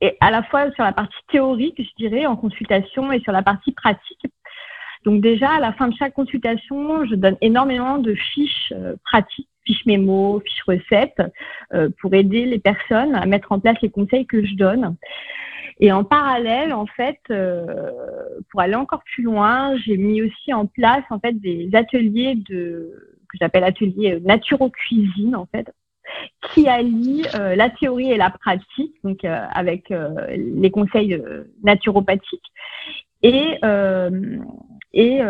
et 0.00 0.16
à 0.20 0.30
la 0.30 0.42
fois 0.44 0.70
sur 0.72 0.84
la 0.84 0.92
partie 0.92 1.16
théorique, 1.30 1.76
je 1.78 2.04
dirais, 2.04 2.26
en 2.26 2.36
consultation 2.36 3.12
et 3.12 3.20
sur 3.20 3.32
la 3.32 3.42
partie 3.42 3.72
pratique. 3.72 4.26
Donc 5.04 5.20
déjà, 5.20 5.50
à 5.50 5.60
la 5.60 5.72
fin 5.72 5.88
de 5.88 5.94
chaque 5.94 6.14
consultation, 6.14 7.04
je 7.06 7.14
donne 7.14 7.36
énormément 7.40 7.98
de 7.98 8.14
fiches 8.14 8.72
euh, 8.72 8.96
pratiques, 9.04 9.48
fiches 9.64 9.86
mémo, 9.86 10.40
fiches 10.40 10.62
recettes, 10.66 11.22
euh, 11.72 11.88
pour 12.00 12.14
aider 12.14 12.44
les 12.44 12.58
personnes 12.58 13.14
à 13.14 13.24
mettre 13.26 13.52
en 13.52 13.60
place 13.60 13.80
les 13.80 13.90
conseils 13.90 14.26
que 14.26 14.44
je 14.44 14.54
donne. 14.54 14.96
Et 15.80 15.92
en 15.92 16.02
parallèle, 16.02 16.72
en 16.72 16.86
fait, 16.86 17.20
euh, 17.30 17.90
pour 18.50 18.60
aller 18.60 18.74
encore 18.74 19.02
plus 19.04 19.22
loin, 19.22 19.76
j'ai 19.76 19.96
mis 19.96 20.22
aussi 20.22 20.52
en 20.52 20.66
place 20.66 21.04
en 21.10 21.20
fait 21.20 21.34
des 21.34 21.70
ateliers 21.74 22.34
de 22.34 22.92
que 23.28 23.36
j'appelle 23.38 23.64
ateliers 23.64 24.18
naturo-cuisine 24.24 25.36
en 25.36 25.46
fait, 25.46 25.70
qui 26.52 26.68
allie 26.68 27.22
euh, 27.34 27.56
la 27.56 27.70
théorie 27.70 28.10
et 28.10 28.16
la 28.16 28.30
pratique, 28.30 28.94
donc 29.04 29.24
euh, 29.24 29.44
avec 29.52 29.90
euh, 29.90 30.08
les 30.30 30.70
conseils 30.70 31.20
naturopathiques 31.62 32.52
et 33.22 33.58
et, 34.94 35.20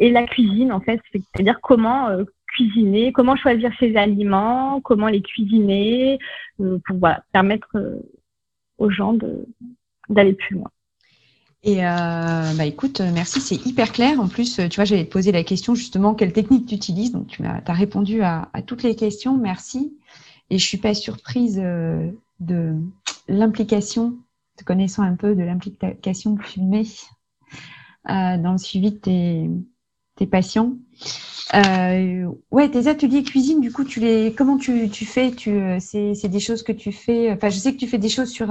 et 0.00 0.10
la 0.10 0.26
cuisine 0.26 0.72
en 0.72 0.80
fait, 0.80 1.00
c'est-à-dire 1.12 1.60
comment 1.62 2.08
cuisiner, 2.48 3.12
comment 3.12 3.36
choisir 3.36 3.70
ses 3.78 3.96
aliments, 3.96 4.80
comment 4.80 5.06
les 5.06 5.22
cuisiner, 5.22 6.18
pour 6.58 6.96
voilà, 6.98 7.22
permettre 7.32 7.76
aux 8.78 8.90
gens 8.90 9.16
d'aller 10.08 10.32
plus 10.32 10.56
loin. 10.56 10.70
Et 11.62 11.78
bah 11.78 12.64
écoute, 12.64 13.00
merci, 13.00 13.40
c'est 13.40 13.66
hyper 13.66 13.92
clair. 13.92 14.20
En 14.20 14.28
plus, 14.28 14.60
tu 14.70 14.76
vois, 14.76 14.84
j'allais 14.84 15.04
te 15.04 15.10
poser 15.10 15.32
la 15.32 15.42
question 15.42 15.74
justement, 15.74 16.14
quelle 16.14 16.32
technique 16.32 16.66
tu 16.66 16.76
utilises. 16.76 17.10
Donc, 17.10 17.26
tu 17.26 17.44
as, 17.44 17.72
répondu 17.72 18.22
à, 18.22 18.48
toutes 18.66 18.84
les 18.84 18.94
questions. 18.94 19.36
Merci. 19.36 19.96
Et 20.50 20.58
je 20.58 20.66
suis 20.66 20.78
pas 20.78 20.94
surprise 20.94 21.60
euh, 21.60 22.10
de 22.38 22.74
l'implication, 23.28 24.14
te 24.56 24.64
connaissant 24.64 25.02
un 25.02 25.14
peu, 25.14 25.34
de 25.34 25.42
l'implication 25.42 26.36
que 26.36 26.46
tu 26.46 26.60
mets 26.60 26.84
euh, 28.08 28.38
dans 28.38 28.52
le 28.52 28.58
suivi 28.58 28.92
de 28.92 28.96
tes, 28.96 29.50
tes 30.16 30.26
patients. 30.26 30.74
Euh, 31.54 32.30
ouais, 32.50 32.70
tes 32.70 32.86
ateliers 32.86 33.22
cuisine, 33.22 33.60
du 33.60 33.72
coup, 33.72 33.84
tu 33.84 34.00
les, 34.00 34.32
comment 34.36 34.56
tu, 34.56 34.88
tu 34.90 35.04
fais? 35.04 35.32
Tu, 35.32 35.50
euh, 35.50 35.78
c'est 35.80 36.28
des 36.28 36.40
choses 36.40 36.62
que 36.62 36.72
tu 36.72 36.92
fais. 36.92 37.32
Enfin, 37.32 37.48
je 37.48 37.58
sais 37.58 37.72
que 37.72 37.78
tu 37.78 37.88
fais 37.88 37.98
des 37.98 38.08
choses 38.08 38.30
sur 38.30 38.50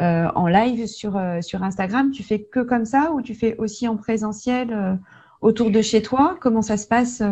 euh, 0.00 0.24
euh 0.24 0.30
en 0.34 0.46
live 0.46 0.86
sur 0.86 1.20
sur 1.40 1.62
Instagram. 1.62 2.10
Tu 2.10 2.22
fais 2.22 2.42
que 2.42 2.60
comme 2.60 2.84
ça 2.84 3.12
ou 3.12 3.22
tu 3.22 3.34
fais 3.34 3.56
aussi 3.58 3.88
en 3.88 3.96
présentiel 3.96 4.98
autour 5.40 5.70
de 5.70 5.82
chez 5.82 6.02
toi? 6.02 6.36
Comment 6.40 6.62
ça 6.62 6.76
se 6.76 6.86
passe 6.86 7.22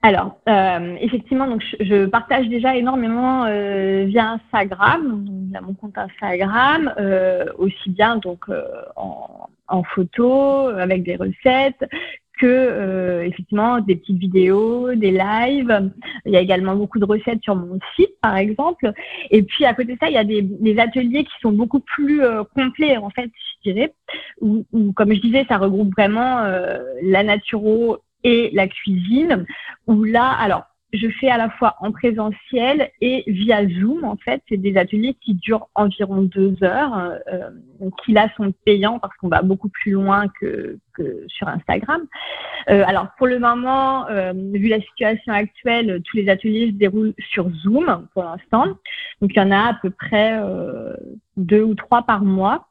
alors, 0.00 0.38
euh, 0.48 0.96
effectivement, 1.00 1.58
je, 1.80 2.06
partage 2.06 2.48
déjà 2.48 2.76
énormément 2.76 3.46
euh, 3.46 4.04
via 4.06 4.30
Instagram, 4.30 5.26
via 5.50 5.60
mon 5.60 5.74
compte 5.74 5.98
Instagram, 5.98 6.94
euh, 6.98 7.46
aussi 7.58 7.90
bien 7.90 8.16
donc 8.16 8.44
en, 8.94 9.82
photo 9.94 10.68
avec 10.68 11.02
des 11.02 11.16
recettes 11.16 11.84
que 12.38 13.22
effectivement 13.24 13.80
des 13.80 13.96
petites 13.96 14.18
vidéos, 14.18 14.94
des 14.94 15.10
lives. 15.10 15.90
Il 16.24 16.32
y 16.32 16.36
a 16.36 16.40
également 16.40 16.76
beaucoup 16.76 16.98
de 16.98 17.04
recettes 17.04 17.42
sur 17.42 17.56
mon 17.56 17.78
site, 17.96 18.12
par 18.20 18.36
exemple. 18.36 18.92
Et 19.30 19.42
puis 19.42 19.64
à 19.64 19.74
côté 19.74 19.94
de 19.94 19.98
ça, 20.00 20.08
il 20.08 20.14
y 20.14 20.18
a 20.18 20.24
des, 20.24 20.42
des 20.42 20.78
ateliers 20.78 21.24
qui 21.24 21.34
sont 21.42 21.52
beaucoup 21.52 21.80
plus 21.80 22.22
complets, 22.54 22.96
en 22.96 23.10
fait, 23.10 23.30
je 23.64 23.70
dirais, 23.70 23.94
où, 24.40 24.64
comme 24.94 25.12
je 25.12 25.20
disais, 25.20 25.44
ça 25.48 25.58
regroupe 25.58 25.92
vraiment 25.96 26.42
la 27.02 27.22
naturo 27.22 27.98
et 28.24 28.50
la 28.52 28.68
cuisine, 28.68 29.46
où 29.86 30.04
là, 30.04 30.30
alors, 30.30 30.64
je 30.92 31.08
fais 31.20 31.28
à 31.28 31.36
la 31.36 31.50
fois 31.50 31.76
en 31.80 31.92
présentiel 31.92 32.90
et 33.00 33.24
via 33.26 33.66
Zoom. 33.68 34.04
En 34.04 34.16
fait, 34.16 34.42
c'est 34.48 34.56
des 34.56 34.76
ateliers 34.76 35.14
qui 35.20 35.34
durent 35.34 35.68
environ 35.74 36.22
deux 36.22 36.56
heures, 36.62 37.12
euh, 37.32 37.50
qui 38.04 38.12
là 38.12 38.28
sont 38.36 38.52
payants 38.64 38.98
parce 38.98 39.14
qu'on 39.16 39.28
va 39.28 39.42
beaucoup 39.42 39.68
plus 39.68 39.92
loin 39.92 40.28
que, 40.40 40.78
que 40.94 41.24
sur 41.28 41.48
Instagram. 41.48 42.06
Euh, 42.70 42.84
alors 42.86 43.08
pour 43.18 43.26
le 43.26 43.38
moment, 43.38 44.08
euh, 44.08 44.32
vu 44.34 44.68
la 44.68 44.80
situation 44.80 45.32
actuelle, 45.32 46.00
tous 46.04 46.16
les 46.16 46.28
ateliers 46.28 46.68
se 46.68 46.76
déroulent 46.76 47.14
sur 47.32 47.50
Zoom 47.50 48.08
pour 48.14 48.24
l'instant. 48.24 48.66
Donc 49.20 49.30
il 49.34 49.36
y 49.36 49.40
en 49.40 49.50
a 49.50 49.70
à 49.70 49.74
peu 49.74 49.90
près 49.90 50.38
euh, 50.40 50.94
deux 51.36 51.62
ou 51.62 51.74
trois 51.74 52.02
par 52.02 52.22
mois, 52.22 52.68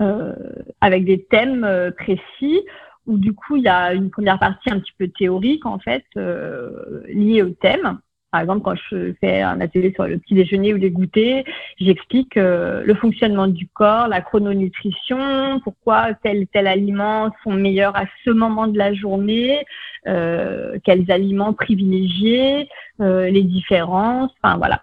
euh, 0.00 0.34
avec 0.80 1.04
des 1.04 1.24
thèmes 1.24 1.64
euh, 1.64 1.90
précis 1.90 2.60
où 3.08 3.18
du 3.18 3.32
coup 3.32 3.56
il 3.56 3.64
y 3.64 3.68
a 3.68 3.92
une 3.94 4.10
première 4.10 4.38
partie 4.38 4.70
un 4.70 4.78
petit 4.78 4.92
peu 4.96 5.08
théorique 5.08 5.66
en 5.66 5.78
fait 5.78 6.04
euh, 6.16 7.02
liée 7.08 7.42
au 7.42 7.50
thème. 7.50 7.98
Par 8.30 8.42
exemple, 8.42 8.60
quand 8.60 8.74
je 8.90 9.14
fais 9.20 9.40
un 9.40 9.58
atelier 9.62 9.90
sur 9.94 10.06
le 10.06 10.18
petit 10.18 10.34
déjeuner 10.34 10.74
ou 10.74 10.76
les 10.76 10.90
goûters, 10.90 11.44
j'explique 11.80 12.36
euh, 12.36 12.82
le 12.84 12.94
fonctionnement 12.94 13.46
du 13.46 13.66
corps, 13.68 14.06
la 14.06 14.20
chrononutrition, 14.20 15.60
pourquoi 15.64 16.12
tel 16.22 16.46
tel 16.48 16.66
aliment 16.66 17.30
sont 17.42 17.52
meilleurs 17.52 17.96
à 17.96 18.04
ce 18.24 18.30
moment 18.30 18.66
de 18.66 18.76
la 18.76 18.92
journée, 18.92 19.64
euh, 20.06 20.78
quels 20.84 21.10
aliments 21.10 21.54
privilégier, 21.54 22.68
euh, 23.00 23.30
les 23.30 23.44
différences, 23.44 24.30
enfin 24.42 24.58
voilà. 24.58 24.82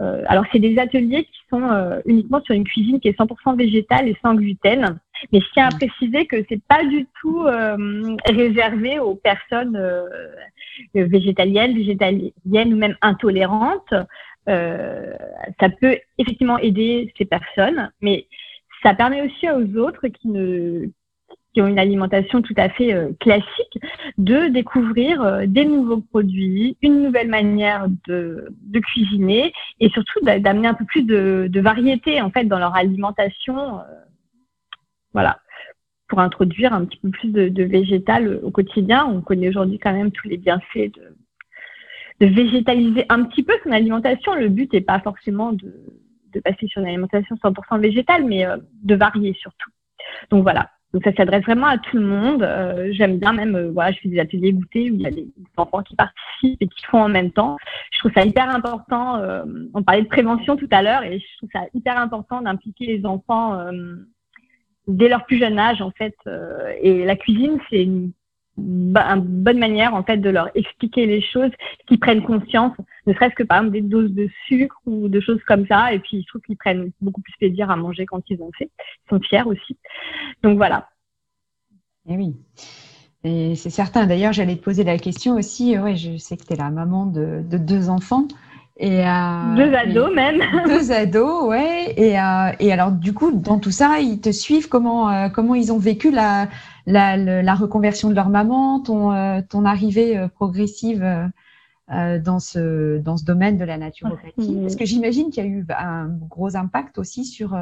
Euh, 0.00 0.22
alors 0.28 0.44
c'est 0.50 0.58
des 0.58 0.78
ateliers 0.78 1.24
qui 1.24 1.40
sont 1.50 1.62
euh, 1.62 2.00
uniquement 2.06 2.40
sur 2.42 2.54
une 2.54 2.64
cuisine 2.64 3.00
qui 3.00 3.08
est 3.08 3.18
100% 3.18 3.56
végétale 3.56 4.08
et 4.08 4.16
sans 4.22 4.34
gluten. 4.34 4.98
Mais 5.32 5.40
je 5.40 5.46
tiens 5.52 5.68
à 5.68 5.70
préciser 5.70 6.26
que 6.26 6.36
c'est 6.48 6.62
pas 6.64 6.84
du 6.84 7.06
tout 7.20 7.44
euh, 7.46 8.16
réservé 8.26 8.98
aux 8.98 9.14
personnes 9.14 9.76
euh, 9.76 10.08
végétaliennes, 10.94 11.74
végétaliennes 11.74 12.32
ou 12.72 12.76
même 12.76 12.96
intolérantes. 13.02 13.94
Euh, 14.48 15.14
ça 15.60 15.68
peut 15.68 15.98
effectivement 16.18 16.58
aider 16.58 17.12
ces 17.18 17.26
personnes, 17.26 17.90
mais 18.00 18.26
ça 18.82 18.94
permet 18.94 19.22
aussi 19.22 19.50
aux 19.50 19.78
autres 19.78 20.08
qui 20.08 20.28
ne 20.28 20.86
qui 21.52 21.60
ont 21.60 21.66
une 21.66 21.78
alimentation 21.78 22.42
tout 22.42 22.54
à 22.56 22.68
fait 22.68 22.94
classique, 23.18 23.80
de 24.18 24.48
découvrir 24.48 25.48
des 25.48 25.64
nouveaux 25.64 26.00
produits, 26.00 26.76
une 26.80 27.02
nouvelle 27.02 27.28
manière 27.28 27.88
de, 28.06 28.48
de 28.62 28.78
cuisiner 28.78 29.52
et 29.80 29.88
surtout 29.90 30.20
d'amener 30.22 30.68
un 30.68 30.74
peu 30.74 30.84
plus 30.84 31.02
de, 31.02 31.48
de, 31.50 31.60
variété 31.60 32.20
en 32.20 32.30
fait 32.30 32.44
dans 32.44 32.58
leur 32.60 32.76
alimentation 32.76 33.80
voilà, 35.12 35.40
pour 36.08 36.20
introduire 36.20 36.72
un 36.72 36.84
petit 36.84 36.98
peu 36.98 37.10
plus 37.10 37.30
de, 37.30 37.62
végétal 37.64 38.40
au 38.42 38.50
quotidien. 38.50 39.06
On 39.06 39.20
connaît 39.22 39.48
aujourd'hui 39.48 39.78
quand 39.78 39.92
même 39.92 40.10
tous 40.10 40.28
les 40.28 40.36
bienfaits 40.36 40.92
de, 42.20 42.26
végétaliser 42.26 43.06
un 43.08 43.24
petit 43.24 43.42
peu 43.42 43.54
son 43.64 43.70
alimentation. 43.70 44.34
Le 44.34 44.48
but 44.48 44.72
n'est 44.72 44.80
pas 44.82 45.00
forcément 45.00 45.52
de, 45.52 45.72
passer 46.44 46.66
sur 46.66 46.82
une 46.82 46.88
alimentation 46.88 47.36
100% 47.36 47.80
végétale, 47.80 48.24
mais 48.24 48.46
euh, 48.46 48.56
de 48.82 48.94
varier 48.94 49.34
surtout. 49.34 49.70
Donc 50.30 50.42
voilà. 50.42 50.70
Donc 50.92 51.04
ça 51.04 51.12
s'adresse 51.14 51.44
vraiment 51.44 51.66
à 51.66 51.78
tout 51.78 51.96
le 51.96 52.04
monde. 52.04 52.42
Euh, 52.42 52.88
j'aime 52.92 53.18
bien 53.18 53.32
même, 53.32 53.54
euh, 53.54 53.70
voilà, 53.70 53.92
je 53.92 54.00
fais 54.00 54.08
des 54.08 54.18
ateliers 54.18 54.52
goûtés 54.52 54.90
où 54.90 54.94
il 54.94 55.02
y 55.02 55.06
a 55.06 55.10
des 55.10 55.28
enfants 55.56 55.82
qui 55.82 55.94
participent 55.94 56.60
et 56.60 56.66
qui 56.66 56.84
font 56.86 57.02
en 57.02 57.08
même 57.08 57.30
temps. 57.30 57.56
Je 57.92 57.98
trouve 58.00 58.12
ça 58.12 58.24
hyper 58.24 58.48
important. 58.48 59.22
on 59.74 59.82
parlait 59.82 60.02
de 60.02 60.08
prévention 60.08 60.56
tout 60.56 60.68
à 60.70 60.82
l'heure 60.82 61.02
et 61.02 61.18
je 61.18 61.36
trouve 61.38 61.50
ça 61.52 61.62
hyper 61.74 61.96
important 61.98 62.42
d'impliquer 62.42 62.86
les 62.86 63.06
enfants 63.06 63.70
dès 64.90 65.08
leur 65.08 65.24
plus 65.24 65.38
jeune 65.38 65.58
âge 65.58 65.82
en 65.82 65.90
fait. 65.90 66.14
Euh, 66.26 66.72
et 66.80 67.04
la 67.04 67.16
cuisine, 67.16 67.58
c'est 67.68 67.82
une, 67.82 68.12
bonne 68.60 69.58
manière 69.58 69.94
en 69.94 70.02
fait 70.02 70.18
de 70.18 70.30
leur 70.30 70.50
expliquer 70.54 71.06
les 71.06 71.22
choses, 71.22 71.50
qu'ils 71.86 71.98
prennent 71.98 72.22
conscience, 72.22 72.72
ne 73.06 73.14
serait-ce 73.14 73.34
que 73.34 73.42
par 73.42 73.58
exemple 73.58 73.74
des 73.74 73.82
doses 73.82 74.12
de 74.12 74.28
sucre 74.46 74.76
ou 74.86 75.08
de 75.08 75.20
choses 75.20 75.42
comme 75.46 75.66
ça. 75.66 75.92
Et 75.92 75.98
puis 75.98 76.22
je 76.22 76.26
trouve 76.28 76.42
qu'ils 76.42 76.56
prennent 76.56 76.90
beaucoup 77.00 77.20
plus 77.20 77.34
plaisir 77.38 77.70
à 77.70 77.76
manger 77.76 78.06
quand 78.06 78.22
ils 78.28 78.40
ont 78.42 78.50
fait. 78.56 78.70
Ils 79.06 79.10
sont 79.10 79.20
fiers 79.20 79.44
aussi. 79.46 79.76
Donc 80.42 80.56
voilà. 80.56 80.88
Et 82.08 82.14
eh 82.14 82.16
oui. 82.16 82.36
Et 83.22 83.54
c'est 83.54 83.70
certain. 83.70 84.06
D'ailleurs, 84.06 84.32
j'allais 84.32 84.56
te 84.56 84.62
poser 84.62 84.82
la 84.82 84.96
question 84.96 85.34
aussi. 85.34 85.78
Ouais, 85.78 85.94
je 85.94 86.16
sais 86.16 86.38
que 86.38 86.44
tu 86.44 86.54
es 86.54 86.56
la 86.56 86.70
maman 86.70 87.04
de 87.04 87.42
deux 87.58 87.90
enfants. 87.90 88.26
Et, 88.82 89.06
euh, 89.06 89.56
deux 89.56 89.74
ados 89.74 90.14
même. 90.14 90.40
Deux 90.66 90.90
ados, 90.90 91.44
ouais. 91.48 91.92
Et, 91.98 92.18
euh, 92.18 92.50
et, 92.60 92.72
alors, 92.72 92.92
du 92.92 93.12
coup, 93.12 93.30
dans 93.30 93.58
tout 93.58 93.70
ça, 93.70 94.00
ils 94.00 94.22
te 94.22 94.32
suivent 94.32 94.70
comment, 94.70 95.10
euh, 95.10 95.28
comment 95.28 95.54
ils 95.54 95.70
ont 95.70 95.78
vécu 95.78 96.10
la, 96.10 96.48
la, 96.86 97.18
la, 97.18 97.54
reconversion 97.54 98.08
de 98.08 98.14
leur 98.14 98.30
maman, 98.30 98.80
ton, 98.80 99.12
euh, 99.12 99.42
ton 99.46 99.66
arrivée 99.66 100.16
euh, 100.16 100.28
progressive 100.28 101.06
dans, 101.88 102.38
ce, 102.38 102.98
dans 102.98 103.18
ce 103.18 103.24
domaine 103.24 103.58
de 103.58 103.64
la 103.64 103.76
naturopathie. 103.76 104.60
Parce 104.62 104.76
que 104.76 104.86
j'imagine 104.86 105.30
qu'il 105.30 105.44
y 105.44 105.46
a 105.46 105.50
eu 105.50 105.66
un 105.76 106.06
gros 106.06 106.56
impact 106.56 106.96
aussi 106.96 107.26
sur, 107.26 107.58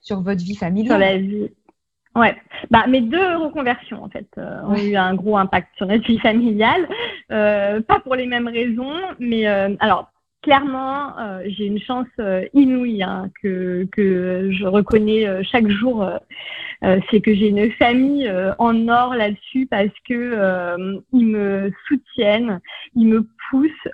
sur 0.00 0.22
votre 0.22 0.42
vie 0.42 0.56
familiale. 0.56 0.88
Sur 0.88 0.98
la 0.98 1.18
vie. 1.18 1.50
Ouais, 2.16 2.34
bah 2.70 2.86
mes 2.88 3.02
deux 3.02 3.36
reconversions 3.36 4.02
en 4.02 4.08
fait 4.08 4.26
ont 4.38 4.74
eu 4.74 4.96
un 4.96 5.14
gros 5.14 5.36
impact 5.36 5.68
sur 5.76 5.86
notre 5.86 6.04
vie 6.06 6.18
familiale, 6.18 6.88
pas 7.28 8.00
pour 8.02 8.14
les 8.14 8.26
mêmes 8.26 8.48
raisons, 8.48 8.94
mais 9.20 9.46
alors 9.46 10.10
clairement, 10.42 11.18
euh, 11.18 11.42
j'ai 11.46 11.66
une 11.66 11.80
chance 11.80 12.06
euh, 12.20 12.44
inouïe 12.54 13.02
hein, 13.02 13.30
que, 13.42 13.86
que 13.92 14.50
je 14.52 14.64
reconnais 14.64 15.26
euh, 15.26 15.42
chaque 15.42 15.68
jour 15.68 16.08
c'est 17.10 17.20
que 17.20 17.34
j'ai 17.34 17.48
une 17.48 17.72
famille 17.72 18.32
en 18.58 18.88
or 18.88 19.16
là-dessus 19.16 19.66
parce 19.66 19.90
que 20.08 20.76
ils 21.12 21.26
me 21.26 21.72
soutiennent, 21.88 22.60
ils 22.94 23.08
me 23.08 23.26
poussent 23.50 23.88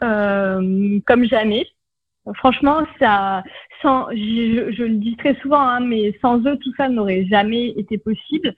comme 1.06 1.24
jamais. 1.24 1.66
Franchement, 2.34 2.86
ça, 2.98 3.42
sans, 3.80 4.10
je, 4.10 4.82
le 4.82 4.96
dis 4.96 5.16
très 5.16 5.34
souvent, 5.36 5.62
hein, 5.62 5.80
mais 5.80 6.14
sans 6.20 6.40
eux, 6.46 6.58
tout 6.58 6.74
ça 6.76 6.90
n'aurait 6.90 7.24
jamais 7.24 7.68
été 7.68 7.96
possible 7.96 8.54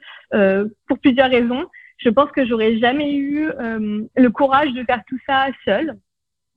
pour 0.88 0.98
plusieurs 0.98 1.30
raisons. 1.30 1.64
Je 1.98 2.08
pense 2.08 2.32
que 2.32 2.44
j'aurais 2.44 2.78
jamais 2.78 3.14
eu 3.14 3.48
le 3.56 4.28
courage 4.30 4.72
de 4.72 4.82
faire 4.82 5.04
tout 5.06 5.18
ça 5.24 5.46
seule. 5.64 5.96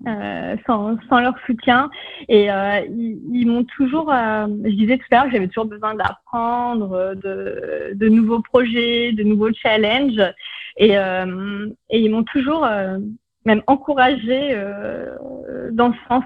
Euh, 0.07 0.55
sans, 0.65 0.97
sans, 1.09 1.19
leur 1.19 1.37
soutien. 1.45 1.89
Et 2.29 2.49
euh, 2.49 2.79
ils, 2.89 3.19
ils 3.33 3.45
m'ont 3.45 3.65
toujours, 3.65 4.09
euh, 4.13 4.47
je 4.63 4.69
disais 4.69 4.97
tout 4.97 5.03
à 5.11 5.15
l'heure, 5.15 5.31
j'avais 5.33 5.47
toujours 5.47 5.65
besoin 5.65 5.93
d'apprendre, 5.93 7.15
de, 7.15 7.91
de, 7.95 8.07
nouveaux 8.07 8.41
projets, 8.41 9.11
de 9.11 9.23
nouveaux 9.23 9.51
challenges. 9.51 10.21
Et, 10.77 10.97
euh, 10.97 11.67
et 11.89 11.99
ils 11.99 12.09
m'ont 12.09 12.23
toujours 12.23 12.65
même 13.43 13.61
encouragé 13.67 14.55
dans 15.73 15.91
ce 15.91 15.99
sens. 16.07 16.23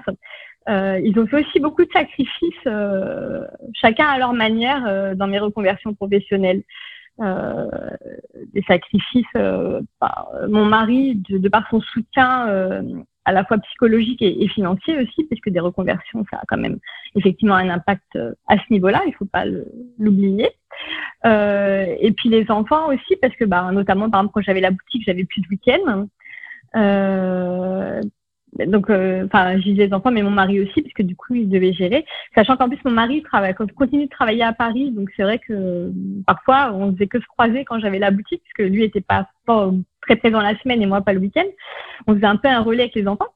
ils 1.02 1.18
ont 1.18 1.26
fait 1.26 1.44
aussi 1.44 1.58
beaucoup 1.58 1.84
de 1.84 1.90
sacrifices, 1.92 2.68
chacun 3.72 4.06
à 4.06 4.18
leur 4.18 4.34
manière, 4.34 5.16
dans 5.16 5.26
mes 5.26 5.40
reconversions 5.40 5.94
professionnelles. 5.94 6.62
Euh, 7.20 7.70
des 8.52 8.62
sacrifices. 8.62 9.24
Euh, 9.36 9.80
par, 10.00 10.28
mon 10.48 10.64
mari, 10.64 11.14
de, 11.28 11.38
de, 11.38 11.48
par 11.48 11.68
son 11.70 11.80
soutien 11.80 12.48
euh, 12.48 12.82
à 13.24 13.32
la 13.32 13.44
fois 13.44 13.58
psychologique 13.58 14.20
et, 14.22 14.48
financier 14.48 14.96
aussi, 14.98 15.24
puisque 15.24 15.48
des 15.50 15.60
reconversions, 15.60 16.24
ça 16.30 16.38
a 16.38 16.42
quand 16.46 16.58
même 16.58 16.78
effectivement 17.14 17.54
un 17.54 17.70
impact 17.70 18.16
euh, 18.16 18.32
à 18.48 18.56
ce 18.58 18.64
niveau-là, 18.70 19.02
il 19.06 19.10
ne 19.10 19.14
faut 19.14 19.24
pas 19.24 19.44
l'oublier. 19.98 20.50
Euh, 21.24 21.86
et 22.00 22.12
puis 22.12 22.28
les 22.28 22.50
enfants 22.50 22.88
aussi, 22.88 23.16
parce 23.20 23.34
que 23.36 23.44
bah, 23.44 23.70
notamment, 23.72 24.10
par 24.10 24.20
exemple, 24.20 24.34
quand 24.34 24.42
j'avais 24.42 24.60
la 24.60 24.70
boutique, 24.70 25.04
j'avais 25.06 25.24
plus 25.24 25.40
de 25.40 25.48
week-end. 25.48 26.06
Euh, 26.76 28.00
donc, 28.58 28.90
euh, 28.90 29.24
enfin, 29.26 29.58
j'ai 29.60 29.72
les 29.72 29.92
enfants, 29.92 30.10
mais 30.10 30.22
mon 30.22 30.30
mari 30.30 30.60
aussi, 30.60 30.82
puisque 30.82 31.02
du 31.02 31.16
coup, 31.16 31.34
il 31.34 31.48
devait 31.48 31.72
gérer. 31.72 32.04
Sachant 32.34 32.56
qu'en 32.56 32.68
plus, 32.68 32.78
mon 32.84 32.92
mari 32.92 33.22
travaille, 33.22 33.54
continue 33.54 34.04
de 34.04 34.10
travailler 34.10 34.42
à 34.42 34.52
Paris, 34.52 34.90
donc 34.92 35.10
c'est 35.16 35.22
vrai 35.22 35.38
que 35.38 35.90
parfois, 36.26 36.72
on 36.72 36.92
faisait 36.92 37.06
que 37.06 37.20
se 37.20 37.26
croiser 37.26 37.64
quand 37.64 37.80
j'avais 37.80 37.98
la 37.98 38.10
boutique, 38.10 38.42
puisque 38.44 38.70
lui 38.70 38.84
était 38.84 39.00
pas, 39.00 39.28
très 40.02 40.16
présent 40.16 40.40
la 40.40 40.56
semaine 40.58 40.82
et 40.82 40.86
moi 40.86 41.00
pas 41.00 41.12
le 41.12 41.20
week-end. 41.20 41.46
On 42.06 42.14
faisait 42.14 42.26
un 42.26 42.36
peu 42.36 42.48
un 42.48 42.60
relais 42.60 42.82
avec 42.84 42.94
les 42.94 43.08
enfants. 43.08 43.28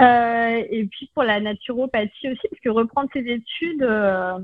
Euh, 0.00 0.62
et 0.70 0.86
puis 0.86 1.10
pour 1.14 1.24
la 1.24 1.40
naturopathie 1.40 2.28
aussi, 2.28 2.48
parce 2.48 2.60
que 2.62 2.70
reprendre 2.70 3.08
ses 3.12 3.26
études, 3.28 3.82
euh, 3.82 4.38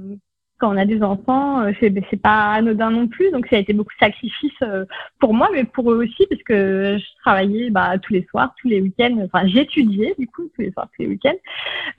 on 0.64 0.76
a 0.76 0.84
des 0.84 1.02
enfants, 1.02 1.60
euh, 1.62 1.72
c'est 1.80 1.92
c'est 2.10 2.20
pas 2.20 2.52
anodin 2.52 2.90
non 2.90 3.08
plus. 3.08 3.30
Donc 3.30 3.46
ça 3.48 3.56
a 3.56 3.58
été 3.58 3.72
beaucoup 3.72 3.92
de 3.92 4.04
sacrifices 4.06 4.52
euh, 4.62 4.84
pour 5.18 5.34
moi, 5.34 5.48
mais 5.52 5.64
pour 5.64 5.90
eux 5.92 5.96
aussi, 5.96 6.26
parce 6.28 6.42
que 6.42 6.98
je 6.98 7.04
travaillais 7.22 7.70
bah, 7.70 7.98
tous 7.98 8.12
les 8.12 8.26
soirs, 8.30 8.54
tous 8.60 8.68
les 8.68 8.80
week-ends. 8.80 9.16
Enfin, 9.24 9.46
j'étudiais 9.46 10.14
du 10.18 10.26
coup 10.26 10.50
tous 10.54 10.62
les 10.62 10.72
soirs, 10.72 10.88
tous 10.94 11.02
les 11.02 11.08
week-ends, 11.08 11.36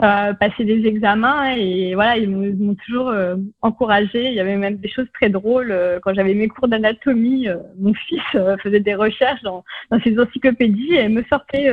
euh, 0.01 0.34
passer 0.34 0.65
des 0.65 0.86
examens 0.86 1.56
et 1.56 1.95
voilà, 1.95 2.17
ils 2.17 2.30
m'ont 2.30 2.75
toujours 2.75 3.10
euh, 3.10 3.36
encouragé. 3.62 4.28
Il 4.28 4.34
y 4.34 4.39
avait 4.39 4.58
même 4.58 4.78
des 4.78 4.89
choses 4.89 5.08
très 5.13 5.30
drôles 5.30 5.73
quand 6.04 6.13
j'avais 6.13 6.34
mes 6.34 6.47
cours 6.47 6.67
d'anatomie. 6.67 7.47
mon 7.80 7.93
fils 7.93 8.21
faisait 8.62 8.80
des 8.80 8.95
recherches 8.95 9.41
dans, 9.43 9.63
ses 10.04 10.19
encyclopédies 10.19 10.95
et 10.95 11.10
me 11.10 11.23
sortait 11.23 11.71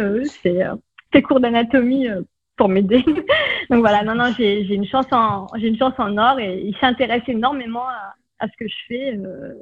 ses 1.13 1.23
cours 1.23 1.41
d'anatomie 1.41 2.09
pour 2.57 2.69
m'aider. 2.69 3.05
Donc 3.71 3.81
voilà, 3.81 4.03
non, 4.03 4.15
non, 4.15 4.33
j'ai 4.37 4.75
une 4.75 4.87
chance 4.87 5.07
en 5.13 5.47
j'ai 5.57 5.69
une 5.69 5.79
chance 5.79 5.95
en 5.99 6.17
or 6.19 6.39
et 6.39 6.61
il 6.63 6.77
s'intéresse 6.79 7.23
énormément 7.27 7.89
à, 7.89 8.15
à, 8.39 8.49
ce 8.49 8.57
que 8.59 8.69
je 8.69 8.75
fais. 8.89 9.17
Euh. 9.17 9.55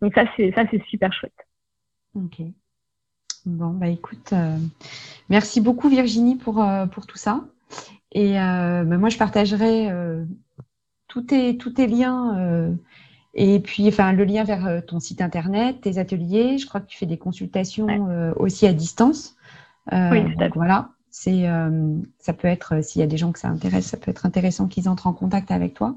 donc 0.00 0.14
ça 0.14 0.24
c'est 0.36 0.52
ça 0.54 0.64
c'est 0.70 0.82
super 0.84 1.12
chouette. 1.12 1.32
Ok. 2.14 2.40
Bon 3.46 3.70
bah 3.70 3.88
écoute, 3.88 4.32
euh, 4.32 4.56
merci 5.28 5.60
beaucoup 5.60 5.88
Virginie 5.88 6.36
pour 6.36 6.62
euh, 6.62 6.86
pour 6.86 7.06
tout 7.06 7.18
ça. 7.18 7.44
Et 8.12 8.34
bah, 8.34 8.84
moi 8.84 9.08
je 9.08 9.18
partagerai 9.18 9.90
tous 11.08 11.22
tes 11.22 11.58
tous 11.58 11.70
tes 11.70 11.86
liens. 11.86 12.76
Et 13.36 13.58
puis, 13.58 13.88
enfin, 13.88 14.12
le 14.12 14.22
lien 14.22 14.44
vers 14.44 14.86
ton 14.86 15.00
site 15.00 15.20
internet, 15.20 15.80
tes 15.80 15.98
ateliers. 15.98 16.56
Je 16.56 16.68
crois 16.68 16.80
que 16.80 16.86
tu 16.86 16.96
fais 16.96 17.06
des 17.06 17.18
consultations 17.18 18.34
aussi 18.36 18.68
à 18.68 18.72
distance. 18.72 19.36
oui, 19.90 20.22
donc, 20.36 20.54
voilà. 20.54 20.93
C'est, 21.16 21.48
euh, 21.48 21.96
ça 22.18 22.32
peut 22.32 22.48
être, 22.48 22.74
euh, 22.74 22.82
s'il 22.82 23.00
y 23.00 23.04
a 23.04 23.06
des 23.06 23.16
gens 23.16 23.30
que 23.30 23.38
ça 23.38 23.46
intéresse, 23.46 23.86
ça 23.86 23.96
peut 23.96 24.10
être 24.10 24.26
intéressant 24.26 24.66
qu'ils 24.66 24.88
entrent 24.88 25.06
en 25.06 25.12
contact 25.12 25.52
avec 25.52 25.72
toi. 25.72 25.94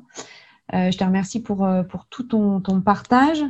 Euh, 0.75 0.91
je 0.91 0.97
te 0.99 1.03
remercie 1.03 1.41
pour, 1.41 1.67
pour 1.89 2.05
tout 2.05 2.21
ton, 2.21 2.61
ton 2.61 2.81
partage. 2.81 3.43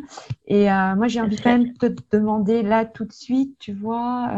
Et 0.46 0.68
moi, 0.68 1.10
j'ai 1.10 1.20
envie 1.20 1.36
quand 1.36 1.52
même 1.52 1.74
de 1.74 1.90
te 1.90 2.16
demander 2.16 2.64
là 2.64 2.86
tout 2.86 3.04
de 3.04 3.12
suite, 3.12 3.58
tu 3.60 3.74
vois, 3.74 4.32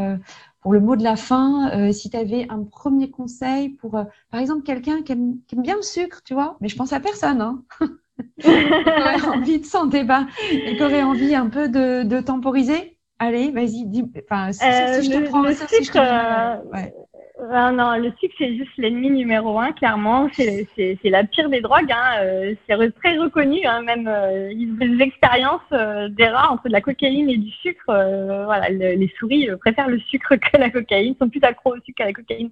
pour 0.62 0.74
le 0.74 0.80
mot 0.80 0.96
de 0.96 1.04
la 1.04 1.16
fin, 1.16 1.92
si 1.92 2.10
tu 2.10 2.18
avais 2.18 2.48
un 2.50 2.64
premier 2.64 3.12
conseil 3.12 3.70
pour, 3.70 3.92
par 3.92 4.40
exemple, 4.40 4.64
quelqu'un 4.64 5.04
qui 5.04 5.12
aime, 5.12 5.36
qui 5.46 5.54
aime, 5.54 5.62
bien 5.62 5.76
le 5.76 5.84
sucre, 5.84 6.24
tu 6.24 6.34
vois, 6.34 6.58
mais 6.62 6.68
je 6.68 6.78
pense 6.78 6.94
à 6.94 7.00
personne, 7.00 7.42
hein 7.42 7.62
qui 8.40 8.48
aurait 8.48 9.22
envie 9.22 9.60
de 9.60 9.66
s'en 9.66 9.86
débat 9.86 10.26
et 10.52 10.78
qui 10.78 10.84
aurait 10.84 11.04
envie 11.04 11.36
un 11.36 11.48
peu 11.48 11.70
de, 11.70 12.02
de 12.02 12.22
temporiser. 12.22 12.98
Allez, 13.20 13.52
vas-y, 13.52 13.86
dis. 13.86 14.04
Enfin, 14.24 14.54
si, 14.54 14.64
je 14.64 15.12
te 15.12 15.30
prends 15.30 15.44
ça, 15.54 15.68
si 15.68 15.84
je 15.84 15.92
te 15.92 16.68
ouais. 16.72 16.94
Ah 17.42 17.72
non, 17.72 17.96
le 17.96 18.12
sucre, 18.20 18.36
c'est 18.38 18.54
juste 18.58 18.76
l'ennemi 18.78 19.10
numéro 19.10 19.58
un, 19.60 19.72
clairement. 19.72 20.28
C'est 20.36 20.98
la 21.06 21.24
pire 21.24 21.50
des 21.50 21.62
drogues. 21.62 21.92
Hein. 21.92 22.18
Euh, 22.20 22.54
c'est 22.68 22.96
très 22.96 23.18
reconnu. 23.18 23.66
Hein. 23.66 23.82
Même 23.82 24.10
euh, 24.10 24.52
des 24.54 25.02
expériences 25.02 25.62
euh, 25.72 26.10
des 26.10 26.28
rats 26.28 26.52
entre 26.52 26.68
de 26.68 26.74
la 26.74 26.82
cocaïne 26.82 27.30
et 27.30 27.38
du 27.38 27.50
sucre. 27.52 27.90
Euh, 27.90 28.44
voilà, 28.44 28.68
les 28.70 29.14
souris 29.18 29.48
préfèrent 29.62 29.88
le 29.88 30.00
sucre 30.00 30.36
que 30.36 30.58
la 30.58 30.70
cocaïne, 30.70 31.16
sont 31.18 31.30
plus 31.30 31.42
accros 31.44 31.76
au 31.76 31.80
sucre 31.80 31.98
qu'à 31.98 32.06
la 32.06 32.14
cocaïne. 32.14 32.50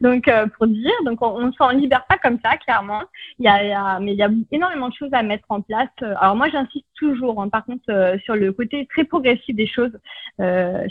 Donc, 0.00 0.30
pour 0.56 0.66
dire, 0.66 0.92
donc 1.04 1.20
on, 1.20 1.46
ne 1.46 1.52
s'en 1.52 1.68
libère 1.70 2.06
pas 2.06 2.16
comme 2.16 2.38
ça, 2.42 2.56
clairement. 2.56 3.02
Il 3.38 3.44
y 3.44 3.48
a, 3.48 3.98
mais 4.00 4.12
il 4.12 4.18
y 4.18 4.22
a 4.22 4.30
énormément 4.50 4.88
de 4.88 4.94
choses 4.94 5.12
à 5.12 5.22
mettre 5.22 5.46
en 5.50 5.60
place. 5.60 5.90
Alors 6.00 6.36
moi, 6.36 6.48
j'insiste 6.48 6.86
toujours, 7.02 7.42
hein, 7.42 7.48
par 7.48 7.64
contre, 7.64 7.84
sur 8.24 8.36
le 8.36 8.52
côté 8.52 8.86
très 8.86 9.04
progressif 9.04 9.54
des 9.54 9.66
choses. 9.66 9.96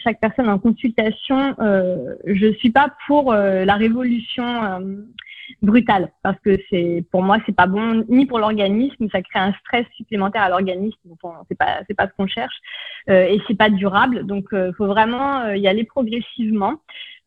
chaque 0.03 0.19
personne 0.19 0.49
en 0.49 0.59
consultation, 0.59 1.55
je 2.25 2.53
suis 2.59 2.71
pas 2.71 2.89
pour 3.07 3.31
euh, 3.31 3.65
la 3.65 3.75
révolution 3.75 4.63
euh, 4.63 4.79
brutale 5.61 6.11
parce 6.23 6.39
que 6.39 6.57
c'est 6.69 7.03
pour 7.11 7.21
moi 7.21 7.37
c'est 7.45 7.55
pas 7.55 7.67
bon 7.67 8.05
ni 8.07 8.25
pour 8.25 8.39
l'organisme 8.39 9.09
ça 9.11 9.21
crée 9.21 9.39
un 9.39 9.53
stress 9.53 9.85
supplémentaire 9.97 10.43
à 10.43 10.49
l'organisme 10.49 10.99
donc 11.05 11.19
c'est 11.49 11.57
pas 11.57 11.81
c'est 11.87 11.93
pas 11.93 12.07
ce 12.07 12.13
qu'on 12.15 12.27
cherche 12.27 12.55
euh, 13.09 13.25
et 13.25 13.41
c'est 13.47 13.57
pas 13.57 13.69
durable 13.69 14.25
donc 14.25 14.45
il 14.53 14.73
faut 14.77 14.87
vraiment 14.87 15.47
y 15.51 15.67
aller 15.67 15.83
progressivement 15.83 16.75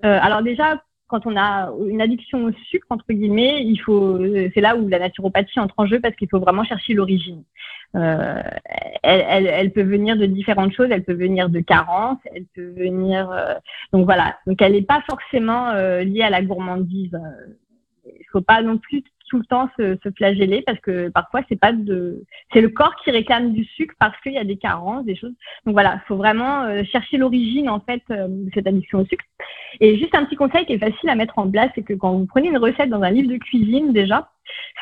alors 0.02 0.42
déjà 0.42 0.82
quand 1.06 1.26
on 1.26 1.36
a 1.36 1.70
une 1.88 2.00
addiction 2.00 2.44
au 2.44 2.52
sucre, 2.70 2.86
entre 2.90 3.04
guillemets, 3.10 3.62
il 3.62 3.76
faut, 3.78 4.18
c'est 4.54 4.60
là 4.60 4.76
où 4.76 4.88
la 4.88 4.98
naturopathie 4.98 5.60
entre 5.60 5.74
en 5.78 5.86
jeu 5.86 6.00
parce 6.00 6.16
qu'il 6.16 6.28
faut 6.28 6.40
vraiment 6.40 6.64
chercher 6.64 6.94
l'origine. 6.94 7.44
Euh, 7.94 8.42
elle, 9.02 9.24
elle, 9.28 9.46
elle, 9.46 9.72
peut 9.72 9.82
venir 9.82 10.16
de 10.16 10.26
différentes 10.26 10.72
choses, 10.72 10.88
elle 10.90 11.04
peut 11.04 11.14
venir 11.14 11.48
de 11.48 11.60
carences, 11.60 12.18
elle 12.34 12.46
peut 12.54 12.72
venir, 12.76 13.30
euh, 13.30 13.54
donc 13.92 14.06
voilà. 14.06 14.38
Donc 14.46 14.60
elle 14.62 14.72
n'est 14.72 14.82
pas 14.82 15.02
forcément 15.08 15.70
euh, 15.70 16.02
liée 16.02 16.22
à 16.22 16.30
la 16.30 16.42
gourmandise. 16.42 17.16
Il 18.06 18.24
faut 18.32 18.40
pas 18.40 18.62
non 18.62 18.78
plus 18.78 19.02
tout 19.28 19.38
le 19.38 19.44
temps 19.44 19.68
se, 19.78 19.96
se 20.02 20.10
flageller 20.10 20.62
parce 20.62 20.78
que 20.80 21.08
parfois 21.08 21.40
c'est 21.48 21.58
pas 21.58 21.72
de 21.72 22.24
c'est 22.52 22.60
le 22.60 22.68
corps 22.68 22.94
qui 22.96 23.10
réclame 23.10 23.52
du 23.52 23.64
sucre 23.64 23.94
parce 23.98 24.18
qu'il 24.20 24.32
y 24.32 24.38
a 24.38 24.44
des 24.44 24.56
carences 24.56 25.04
des 25.04 25.16
choses. 25.16 25.34
Donc 25.64 25.74
voilà 25.74 26.00
faut 26.06 26.16
vraiment 26.16 26.64
euh, 26.64 26.82
chercher 26.84 27.16
l'origine 27.16 27.68
en 27.68 27.80
fait 27.80 28.02
euh, 28.10 28.26
de 28.28 28.50
cette 28.54 28.66
addiction 28.66 29.00
au 29.00 29.04
sucre. 29.06 29.24
Et 29.80 29.98
juste 29.98 30.14
un 30.14 30.24
petit 30.24 30.36
conseil 30.36 30.66
qui 30.66 30.74
est 30.74 30.78
facile 30.78 31.08
à 31.08 31.14
mettre 31.14 31.38
en 31.38 31.50
place 31.50 31.70
c'est 31.74 31.82
que 31.82 31.94
quand 31.94 32.12
vous 32.12 32.26
prenez 32.26 32.48
une 32.48 32.58
recette 32.58 32.90
dans 32.90 33.02
un 33.02 33.10
livre 33.10 33.30
de 33.30 33.38
cuisine 33.38 33.92
déjà 33.92 34.30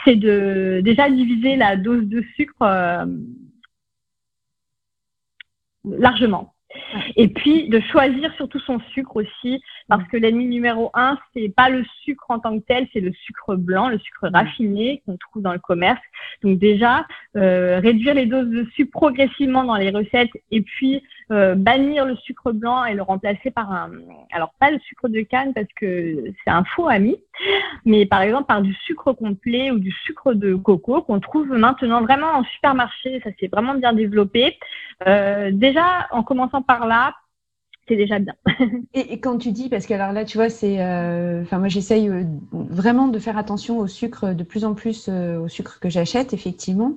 c'est 0.04 0.16
de 0.16 0.80
déjà 0.84 1.08
diviser 1.08 1.56
la 1.56 1.76
dose 1.76 2.06
de 2.06 2.22
sucre 2.36 2.62
euh, 2.62 3.06
largement 5.84 6.54
et 7.16 7.28
puis 7.28 7.68
de 7.68 7.80
choisir 7.80 8.32
surtout 8.34 8.58
son 8.60 8.80
sucre 8.92 9.16
aussi, 9.16 9.62
parce 9.88 10.06
que 10.08 10.16
l'ennemi 10.16 10.46
numéro 10.46 10.90
un, 10.94 11.18
c'est 11.34 11.52
pas 11.54 11.68
le 11.68 11.84
sucre 12.04 12.24
en 12.28 12.38
tant 12.38 12.58
que 12.58 12.64
tel, 12.64 12.86
c'est 12.92 13.00
le 13.00 13.12
sucre 13.12 13.56
blanc, 13.56 13.88
le 13.88 13.98
sucre 13.98 14.28
raffiné 14.32 15.02
qu'on 15.04 15.16
trouve 15.16 15.42
dans 15.42 15.52
le 15.52 15.58
commerce. 15.58 16.00
Donc 16.42 16.58
déjà, 16.58 17.06
euh, 17.36 17.80
réduire 17.80 18.14
les 18.14 18.26
doses 18.26 18.48
de 18.48 18.66
sucre 18.74 18.90
progressivement 18.92 19.64
dans 19.64 19.76
les 19.76 19.90
recettes 19.90 20.30
et 20.50 20.62
puis 20.62 21.02
euh, 21.30 21.54
bannir 21.54 22.04
le 22.04 22.16
sucre 22.16 22.52
blanc 22.52 22.84
et 22.84 22.94
le 22.94 23.02
remplacer 23.02 23.50
par 23.50 23.70
un, 23.70 23.90
alors 24.32 24.52
pas 24.58 24.70
le 24.70 24.78
sucre 24.80 25.08
de 25.08 25.20
canne 25.20 25.54
parce 25.54 25.68
que 25.76 26.24
c'est 26.44 26.50
un 26.50 26.64
faux 26.64 26.88
ami, 26.88 27.16
mais 27.84 28.06
par 28.06 28.22
exemple 28.22 28.46
par 28.46 28.62
du 28.62 28.74
sucre 28.74 29.12
complet 29.12 29.70
ou 29.70 29.78
du 29.78 29.92
sucre 30.04 30.34
de 30.34 30.54
coco 30.54 31.02
qu'on 31.02 31.20
trouve 31.20 31.48
maintenant 31.48 32.02
vraiment 32.02 32.32
en 32.32 32.44
supermarché, 32.44 33.20
ça 33.24 33.30
s'est 33.38 33.48
vraiment 33.48 33.74
bien 33.74 33.92
développé. 33.92 34.58
Euh, 35.06 35.50
déjà, 35.52 36.06
en 36.10 36.22
commençant 36.22 36.62
par 36.62 36.86
là, 36.86 37.14
c'est 37.92 37.96
déjà 37.96 38.18
bien. 38.18 38.34
et, 38.94 39.20
quand 39.20 39.38
tu 39.38 39.52
dis, 39.52 39.68
parce 39.68 39.86
que 39.86 39.94
alors 39.94 40.12
là, 40.12 40.24
tu 40.24 40.38
vois, 40.38 40.48
c'est, 40.48 40.80
euh, 40.80 41.42
enfin 41.42 41.58
moi 41.58 41.68
j'essaye 41.68 42.08
euh, 42.08 42.24
vraiment 42.52 43.08
de 43.08 43.18
faire 43.18 43.36
attention 43.36 43.78
au 43.78 43.86
sucre, 43.86 44.32
de 44.32 44.42
plus 44.42 44.64
en 44.64 44.74
plus 44.74 45.08
euh, 45.08 45.38
au 45.38 45.48
sucre 45.48 45.78
que 45.78 45.90
j'achète, 45.90 46.32
effectivement, 46.32 46.94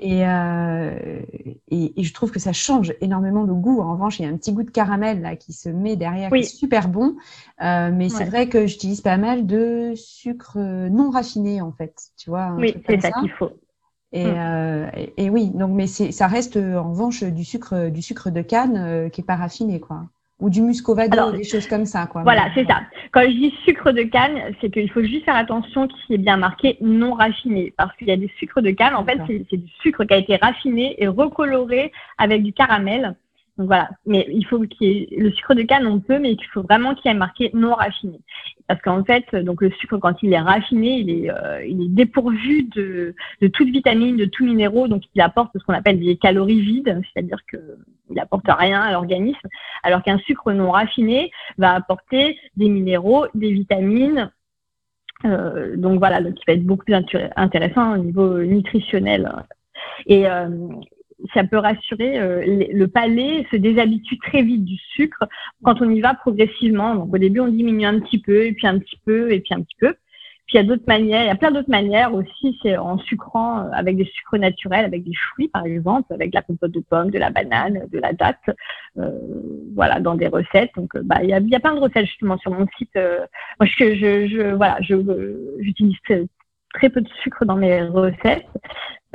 et, 0.00 0.20
et, 1.70 2.04
je 2.04 2.14
trouve 2.14 2.30
que 2.30 2.38
ça 2.38 2.52
change 2.52 2.94
énormément 3.00 3.42
le 3.42 3.54
goût. 3.54 3.80
En 3.80 3.92
revanche, 3.92 4.20
il 4.20 4.22
y 4.22 4.26
a 4.26 4.28
un 4.28 4.36
petit 4.36 4.52
goût 4.52 4.62
de 4.62 4.70
caramel 4.70 5.20
là 5.20 5.36
qui 5.36 5.52
se 5.52 5.68
met 5.68 5.96
derrière, 5.96 6.30
qui 6.30 6.38
est 6.38 6.42
super 6.42 6.88
bon, 6.88 7.16
mais 7.60 8.08
c'est 8.08 8.24
vrai 8.24 8.48
que 8.48 8.66
j'utilise 8.66 9.00
pas 9.00 9.16
mal 9.16 9.46
de 9.46 9.92
sucre 9.96 10.58
non 10.58 11.10
raffiné 11.10 11.60
en 11.60 11.72
fait, 11.72 11.94
tu 12.16 12.30
vois. 12.30 12.54
Oui, 12.56 12.74
c'est 12.86 13.00
ça, 13.00 13.10
qu'il 13.20 13.30
faut. 13.30 13.50
Mm. 14.12 14.86
Et, 14.96 15.24
et, 15.24 15.30
oui, 15.30 15.50
donc 15.50 15.70
mais 15.72 15.86
ça 15.86 16.26
reste 16.28 16.56
en 16.56 16.90
revanche 16.90 17.24
du 17.24 17.44
sucre, 17.44 17.88
du 17.88 18.02
sucre 18.02 18.30
de 18.30 18.42
canne 18.42 19.10
qui 19.10 19.20
est 19.20 19.24
pas 19.24 19.36
raffiné, 19.36 19.80
quoi 19.80 20.04
ou 20.40 20.50
du 20.50 20.62
muscovado, 20.62 21.32
des 21.32 21.44
choses 21.44 21.66
comme 21.66 21.84
ça. 21.84 22.06
Quoi. 22.06 22.22
Voilà, 22.22 22.48
c'est 22.54 22.64
ça. 22.66 22.82
Quand 23.12 23.22
je 23.22 23.34
dis 23.34 23.54
sucre 23.64 23.90
de 23.90 24.02
canne, 24.02 24.54
c'est 24.60 24.70
qu'il 24.70 24.90
faut 24.90 25.02
juste 25.02 25.24
faire 25.24 25.36
attention 25.36 25.88
qu'il 25.88 26.14
est 26.14 26.18
bien 26.18 26.36
marqué 26.36 26.78
non 26.80 27.14
raffiné. 27.14 27.72
Parce 27.76 27.94
qu'il 27.96 28.06
y 28.06 28.12
a 28.12 28.16
des 28.16 28.30
sucres 28.38 28.62
de 28.62 28.70
canne, 28.70 28.94
en 28.94 29.04
fait, 29.04 29.18
c'est 29.26 29.56
du 29.56 29.70
sucre 29.82 30.04
qui 30.04 30.14
a 30.14 30.18
été 30.18 30.36
raffiné 30.36 31.02
et 31.02 31.08
recoloré 31.08 31.92
avec 32.18 32.42
du 32.42 32.52
caramel. 32.52 33.16
Donc 33.58 33.66
voilà, 33.66 33.90
mais 34.06 34.24
il 34.30 34.46
faut 34.46 34.60
qu'il 34.60 34.86
y 34.86 35.02
ait 35.02 35.08
le 35.18 35.32
sucre 35.32 35.54
de 35.54 35.62
canne, 35.62 35.86
on 35.86 35.98
peut, 35.98 36.20
mais 36.20 36.32
il 36.32 36.44
faut 36.52 36.62
vraiment 36.62 36.94
qu'il 36.94 37.10
y 37.10 37.14
ait 37.14 37.18
marqué 37.18 37.50
non 37.54 37.74
raffiné. 37.74 38.20
Parce 38.68 38.80
qu'en 38.82 39.04
fait, 39.04 39.34
donc 39.34 39.62
le 39.62 39.70
sucre, 39.72 39.98
quand 39.98 40.22
il 40.22 40.32
est 40.32 40.38
raffiné, 40.38 41.00
il 41.00 41.10
est, 41.10 41.30
euh, 41.30 41.66
dépourvu 41.88 42.64
de, 42.74 43.16
de 43.40 43.48
toute 43.48 43.68
vitamine, 43.68 44.16
de 44.16 44.26
tout 44.26 44.44
minéraux, 44.44 44.86
donc 44.86 45.02
il 45.12 45.20
apporte 45.20 45.50
ce 45.58 45.64
qu'on 45.64 45.74
appelle 45.74 45.98
des 45.98 46.16
calories 46.16 46.60
vides, 46.60 47.00
c'est-à-dire 47.12 47.40
qu'il 47.50 48.20
apporte 48.20 48.44
rien 48.48 48.80
à 48.80 48.92
l'organisme, 48.92 49.48
alors 49.82 50.02
qu'un 50.04 50.18
sucre 50.18 50.52
non 50.52 50.70
raffiné 50.70 51.32
va 51.56 51.74
apporter 51.74 52.38
des 52.56 52.68
minéraux, 52.68 53.26
des 53.34 53.50
vitamines, 53.50 54.30
euh, 55.24 55.76
donc 55.76 55.98
voilà, 55.98 56.20
donc 56.20 56.34
il 56.36 56.44
va 56.46 56.52
être 56.52 56.64
beaucoup 56.64 56.84
plus 56.84 56.94
intéressant 57.36 57.94
au 57.94 57.98
niveau 57.98 58.38
nutritionnel. 58.38 59.32
Euh, 60.10 60.68
ça 61.34 61.44
peut 61.44 61.58
rassurer. 61.58 62.18
Euh, 62.18 62.64
le 62.72 62.88
palais 62.88 63.46
se 63.50 63.56
déshabitue 63.56 64.18
très 64.18 64.42
vite 64.42 64.64
du 64.64 64.76
sucre 64.94 65.24
quand 65.62 65.80
on 65.80 65.90
y 65.90 66.00
va 66.00 66.14
progressivement. 66.14 66.94
Donc 66.94 67.14
au 67.14 67.18
début, 67.18 67.40
on 67.40 67.48
diminue 67.48 67.86
un 67.86 68.00
petit 68.00 68.20
peu, 68.20 68.44
et 68.44 68.52
puis 68.52 68.66
un 68.66 68.78
petit 68.78 68.98
peu, 69.04 69.32
et 69.32 69.40
puis 69.40 69.54
un 69.54 69.62
petit 69.62 69.76
peu. 69.78 69.94
Puis 70.46 70.56
il 70.56 70.62
y 70.62 70.64
a 70.64 70.66
d'autres 70.66 70.86
manières, 70.86 71.24
il 71.24 71.26
y 71.26 71.30
a 71.30 71.34
plein 71.34 71.50
d'autres 71.50 71.68
manières 71.68 72.14
aussi, 72.14 72.58
c'est 72.62 72.78
en 72.78 72.96
sucrant 72.96 73.58
euh, 73.58 73.70
avec 73.72 73.98
des 73.98 74.06
sucres 74.06 74.38
naturels, 74.38 74.86
avec 74.86 75.04
des 75.04 75.14
fruits 75.14 75.48
par 75.48 75.66
exemple, 75.66 76.10
avec 76.14 76.32
la 76.32 76.40
compote 76.40 76.70
de 76.70 76.80
pommes, 76.80 77.10
de 77.10 77.18
la 77.18 77.28
banane, 77.28 77.86
de 77.92 77.98
la 77.98 78.14
date, 78.14 78.40
euh, 78.96 79.10
voilà, 79.74 80.00
dans 80.00 80.14
des 80.14 80.28
recettes. 80.28 80.70
Donc 80.74 80.96
bah 81.04 81.18
il 81.22 81.28
y 81.28 81.34
a, 81.34 81.60
plein 81.60 81.74
de 81.74 81.80
recettes 81.80 82.06
justement 82.06 82.38
sur 82.38 82.50
mon 82.50 82.66
site. 82.78 82.94
moi 82.94 83.66
je, 83.66 83.94
je, 83.94 84.26
je 84.28 84.54
voilà, 84.54 84.78
je 84.80 84.94
j'utilise 85.60 85.96
très 86.72 86.88
peu 86.88 87.02
de 87.02 87.08
sucre 87.22 87.44
dans 87.44 87.56
mes 87.56 87.82
recettes. 87.82 88.46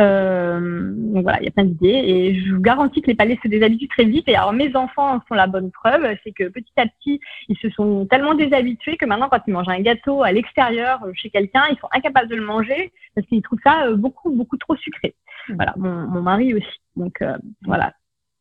Euh, 0.02 0.92
donc 0.96 1.24
voilà, 1.24 1.40
il 1.40 1.46
y 1.46 1.48
a 1.48 1.52
plein 1.52 1.66
d'idées 1.66 1.88
et 1.88 2.40
je 2.40 2.54
vous 2.54 2.62
garantis 2.62 3.02
que 3.02 3.08
les 3.08 3.16
palais 3.16 3.38
se 3.44 3.48
déshabituent 3.48 3.88
très 3.90 4.06
vite. 4.06 4.28
Et 4.28 4.36
alors 4.36 4.54
mes 4.54 4.76
enfants 4.76 5.22
sont 5.28 5.36
la 5.36 5.48
bonne 5.48 5.72
preuve, 5.72 6.16
c'est 6.24 6.32
que 6.32 6.50
petit 6.50 6.74
à 6.78 6.86
petit, 6.88 7.20
ils 7.48 7.58
se 7.58 7.70
sont 7.70 8.06
tellement 8.08 8.34
déshabitués 8.34 8.98
que 8.98 9.06
maintenant, 9.06 9.30
quand 9.30 9.42
ils 9.48 9.54
mangent 9.54 9.70
un 9.70 9.82
gâteau 9.82 10.24
à 10.24 10.32
l'extérieur 10.32 11.04
euh, 11.04 11.12
chez 11.14 11.30
quelqu'un, 11.30 11.64
ils 11.70 11.78
sont 11.78 11.90
incapables 11.92 12.30
de 12.30 12.36
le 12.36 12.46
manger 12.46 12.92
parce 13.16 13.28
qu'ils 13.28 13.42
trouvent 13.42 13.60
ça 13.64 13.86
euh, 13.86 13.96
beaucoup 13.96 14.32
beaucoup 14.32 14.58
trop 14.58 14.76
sucré. 14.76 15.16
Mmh. 15.50 15.56
Voilà, 15.56 15.74
mon, 15.78 16.08
mon 16.08 16.22
mari 16.22 16.54
aussi. 16.54 16.80
Donc 16.96 17.24
voilà, 17.66 17.94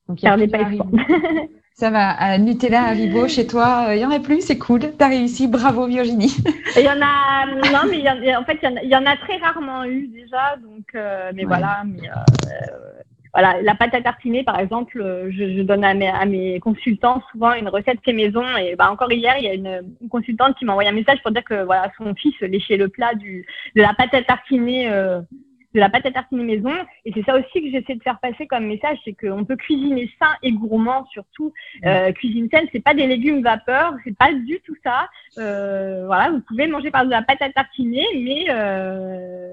donc, 0.08 0.20
pas 0.20 0.36
Ça 1.74 1.90
va, 1.90 2.10
à 2.10 2.36
Nutella 2.36 2.82
Haribo 2.82 3.28
chez 3.28 3.46
toi, 3.46 3.84
il 3.88 3.92
euh, 3.92 3.96
y 3.96 4.04
en 4.04 4.10
a 4.10 4.20
plus, 4.20 4.42
c'est 4.42 4.58
cool, 4.58 4.80
tu 4.80 5.04
as 5.04 5.08
réussi, 5.08 5.48
bravo 5.48 5.86
Virginie. 5.86 6.36
Il 6.76 6.82
y 6.82 6.88
en 6.88 7.00
a, 7.00 7.46
non 7.46 7.90
mais 7.90 8.00
y 8.00 8.08
en, 8.36 8.44
fait 8.44 8.58
il 8.62 8.88
y, 8.88 8.96
en 8.96 9.06
a 9.06 9.16
très 9.16 9.36
rarement 9.38 9.84
eu 9.84 10.06
déjà, 10.08 10.56
donc 10.56 10.84
euh, 10.94 11.32
mais 11.34 11.44
voilà, 11.44 11.82
mais 11.84 12.08
euh, 12.08 12.76
voilà, 13.32 13.60
la 13.62 13.74
pâte 13.74 13.94
à 13.94 14.02
tartiner 14.02 14.44
par 14.44 14.58
exemple, 14.58 15.02
je, 15.30 15.62
donne 15.62 15.84
à 15.84 15.94
mes, 15.94 16.08
à 16.08 16.24
mes, 16.24 16.60
consultants 16.60 17.22
souvent 17.30 17.52
une 17.54 17.68
recette 17.68 17.98
fait 18.04 18.12
maison 18.12 18.44
et 18.56 18.74
bah 18.76 18.90
encore 18.90 19.12
hier 19.12 19.34
il 19.38 19.44
y 19.44 19.48
a 19.48 19.54
une, 19.54 19.82
consultante 20.10 20.56
qui 20.56 20.64
m'a 20.64 20.72
envoyé 20.72 20.90
un 20.90 20.94
message 20.94 21.22
pour 21.22 21.32
dire 21.32 21.44
que 21.44 21.64
voilà 21.64 21.90
son 21.98 22.14
fils 22.14 22.38
léchait 22.40 22.76
le 22.76 22.88
plat 22.88 23.14
du 23.14 23.46
de 23.76 23.82
la 23.82 23.94
pâte 23.94 24.14
à 24.14 24.22
tartiner 24.22 24.88
de 25.74 25.80
la 25.80 25.88
pâte 25.88 26.06
à 26.06 26.10
tartiner 26.10 26.44
maison. 26.44 26.72
Et 27.04 27.12
c'est 27.14 27.24
ça 27.24 27.36
aussi 27.36 27.62
que 27.62 27.70
j'essaie 27.70 27.94
de 27.94 28.02
faire 28.02 28.18
passer 28.20 28.46
comme 28.46 28.66
message, 28.66 28.98
c'est 29.04 29.14
qu'on 29.14 29.44
peut 29.44 29.56
cuisiner 29.56 30.10
sain 30.18 30.32
et 30.42 30.52
gourmand 30.52 31.06
surtout. 31.06 31.52
Euh, 31.84 32.12
cuisine 32.12 32.48
saine, 32.50 32.66
c'est 32.72 32.82
pas 32.82 32.94
des 32.94 33.06
légumes 33.06 33.42
vapeur, 33.42 33.94
c'est 34.04 34.16
pas 34.16 34.32
du 34.32 34.60
tout 34.60 34.76
ça. 34.84 35.08
Euh, 35.38 36.04
voilà, 36.06 36.30
vous 36.30 36.40
pouvez 36.40 36.66
manger 36.66 36.90
par 36.90 37.04
de 37.04 37.10
la 37.10 37.22
pâte 37.22 37.42
à 37.42 37.50
tartiner, 37.50 38.06
mais 38.14 38.46
euh, 38.50 39.52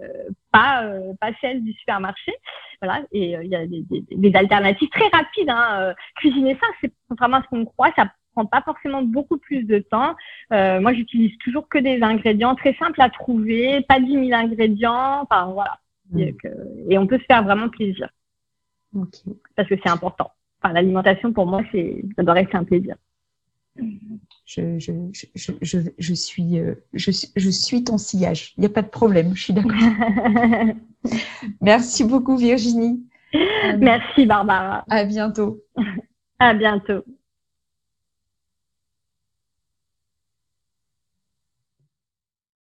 pas 0.51 0.83
euh, 0.83 1.13
pas 1.19 1.31
celle 1.41 1.63
du 1.63 1.73
supermarché. 1.73 2.33
Voilà, 2.81 3.01
et 3.11 3.33
il 3.33 3.47
y 3.47 3.55
a 3.55 3.65
des, 3.65 3.81
des, 3.81 4.03
des, 4.09 4.35
alternatives 4.37 4.89
très 4.89 5.07
rapides. 5.11 5.49
Hein. 5.49 5.93
Cuisiner 6.15 6.53
sain, 6.53 6.67
c'est 6.81 6.91
contrairement 7.09 7.37
à 7.37 7.43
ce 7.43 7.47
qu'on 7.47 7.65
croit, 7.65 7.91
ça 7.95 8.09
prend 8.33 8.45
pas 8.45 8.61
forcément 8.61 9.01
beaucoup 9.01 9.37
plus 9.37 9.63
de 9.63 9.79
temps. 9.79 10.15
moi, 10.51 10.93
j'utilise 10.93 11.37
toujours 11.39 11.67
que 11.67 11.77
des 11.77 12.01
ingrédients 12.01 12.55
très 12.55 12.73
simples 12.75 13.01
à 13.01 13.09
trouver, 13.09 13.81
pas 13.89 13.99
10 13.99 14.27
000 14.27 14.31
ingrédients. 14.31 15.21
Enfin, 15.23 15.51
voilà. 15.53 15.77
Mm. 16.11 16.21
Et, 16.89 16.97
on 16.97 17.07
peut 17.07 17.19
se 17.19 17.25
faire 17.25 17.43
vraiment 17.43 17.69
plaisir. 17.69 18.09
Parce 19.55 19.67
que 19.67 19.75
c'est 19.83 19.89
important. 19.89 20.31
Enfin, 20.61 20.73
l'alimentation, 20.73 21.31
pour 21.31 21.45
moi, 21.45 21.61
c'est, 21.71 22.03
ça 22.15 22.23
doit 22.23 22.33
rester 22.33 22.57
un 22.57 22.63
plaisir. 22.63 22.95
Je, 24.45 24.79
je, 24.79 24.91
je, 25.35 25.77
je, 25.97 26.13
suis, 26.13 26.59
euh, 26.59 26.75
je, 26.93 27.11
je 27.35 27.49
suis 27.49 27.83
ton 27.83 27.97
sillage. 27.97 28.53
Il 28.57 28.61
n'y 28.61 28.65
a 28.65 28.69
pas 28.69 28.81
de 28.81 28.89
problème, 28.89 29.35
je 29.35 29.43
suis 29.43 29.53
d'accord. 29.53 29.71
Merci 31.61 32.03
beaucoup, 32.03 32.35
Virginie. 32.35 33.05
Merci, 33.77 34.25
Barbara. 34.25 34.83
À 34.89 35.05
bientôt. 35.05 35.63
À 36.39 36.53
bientôt. 36.53 37.03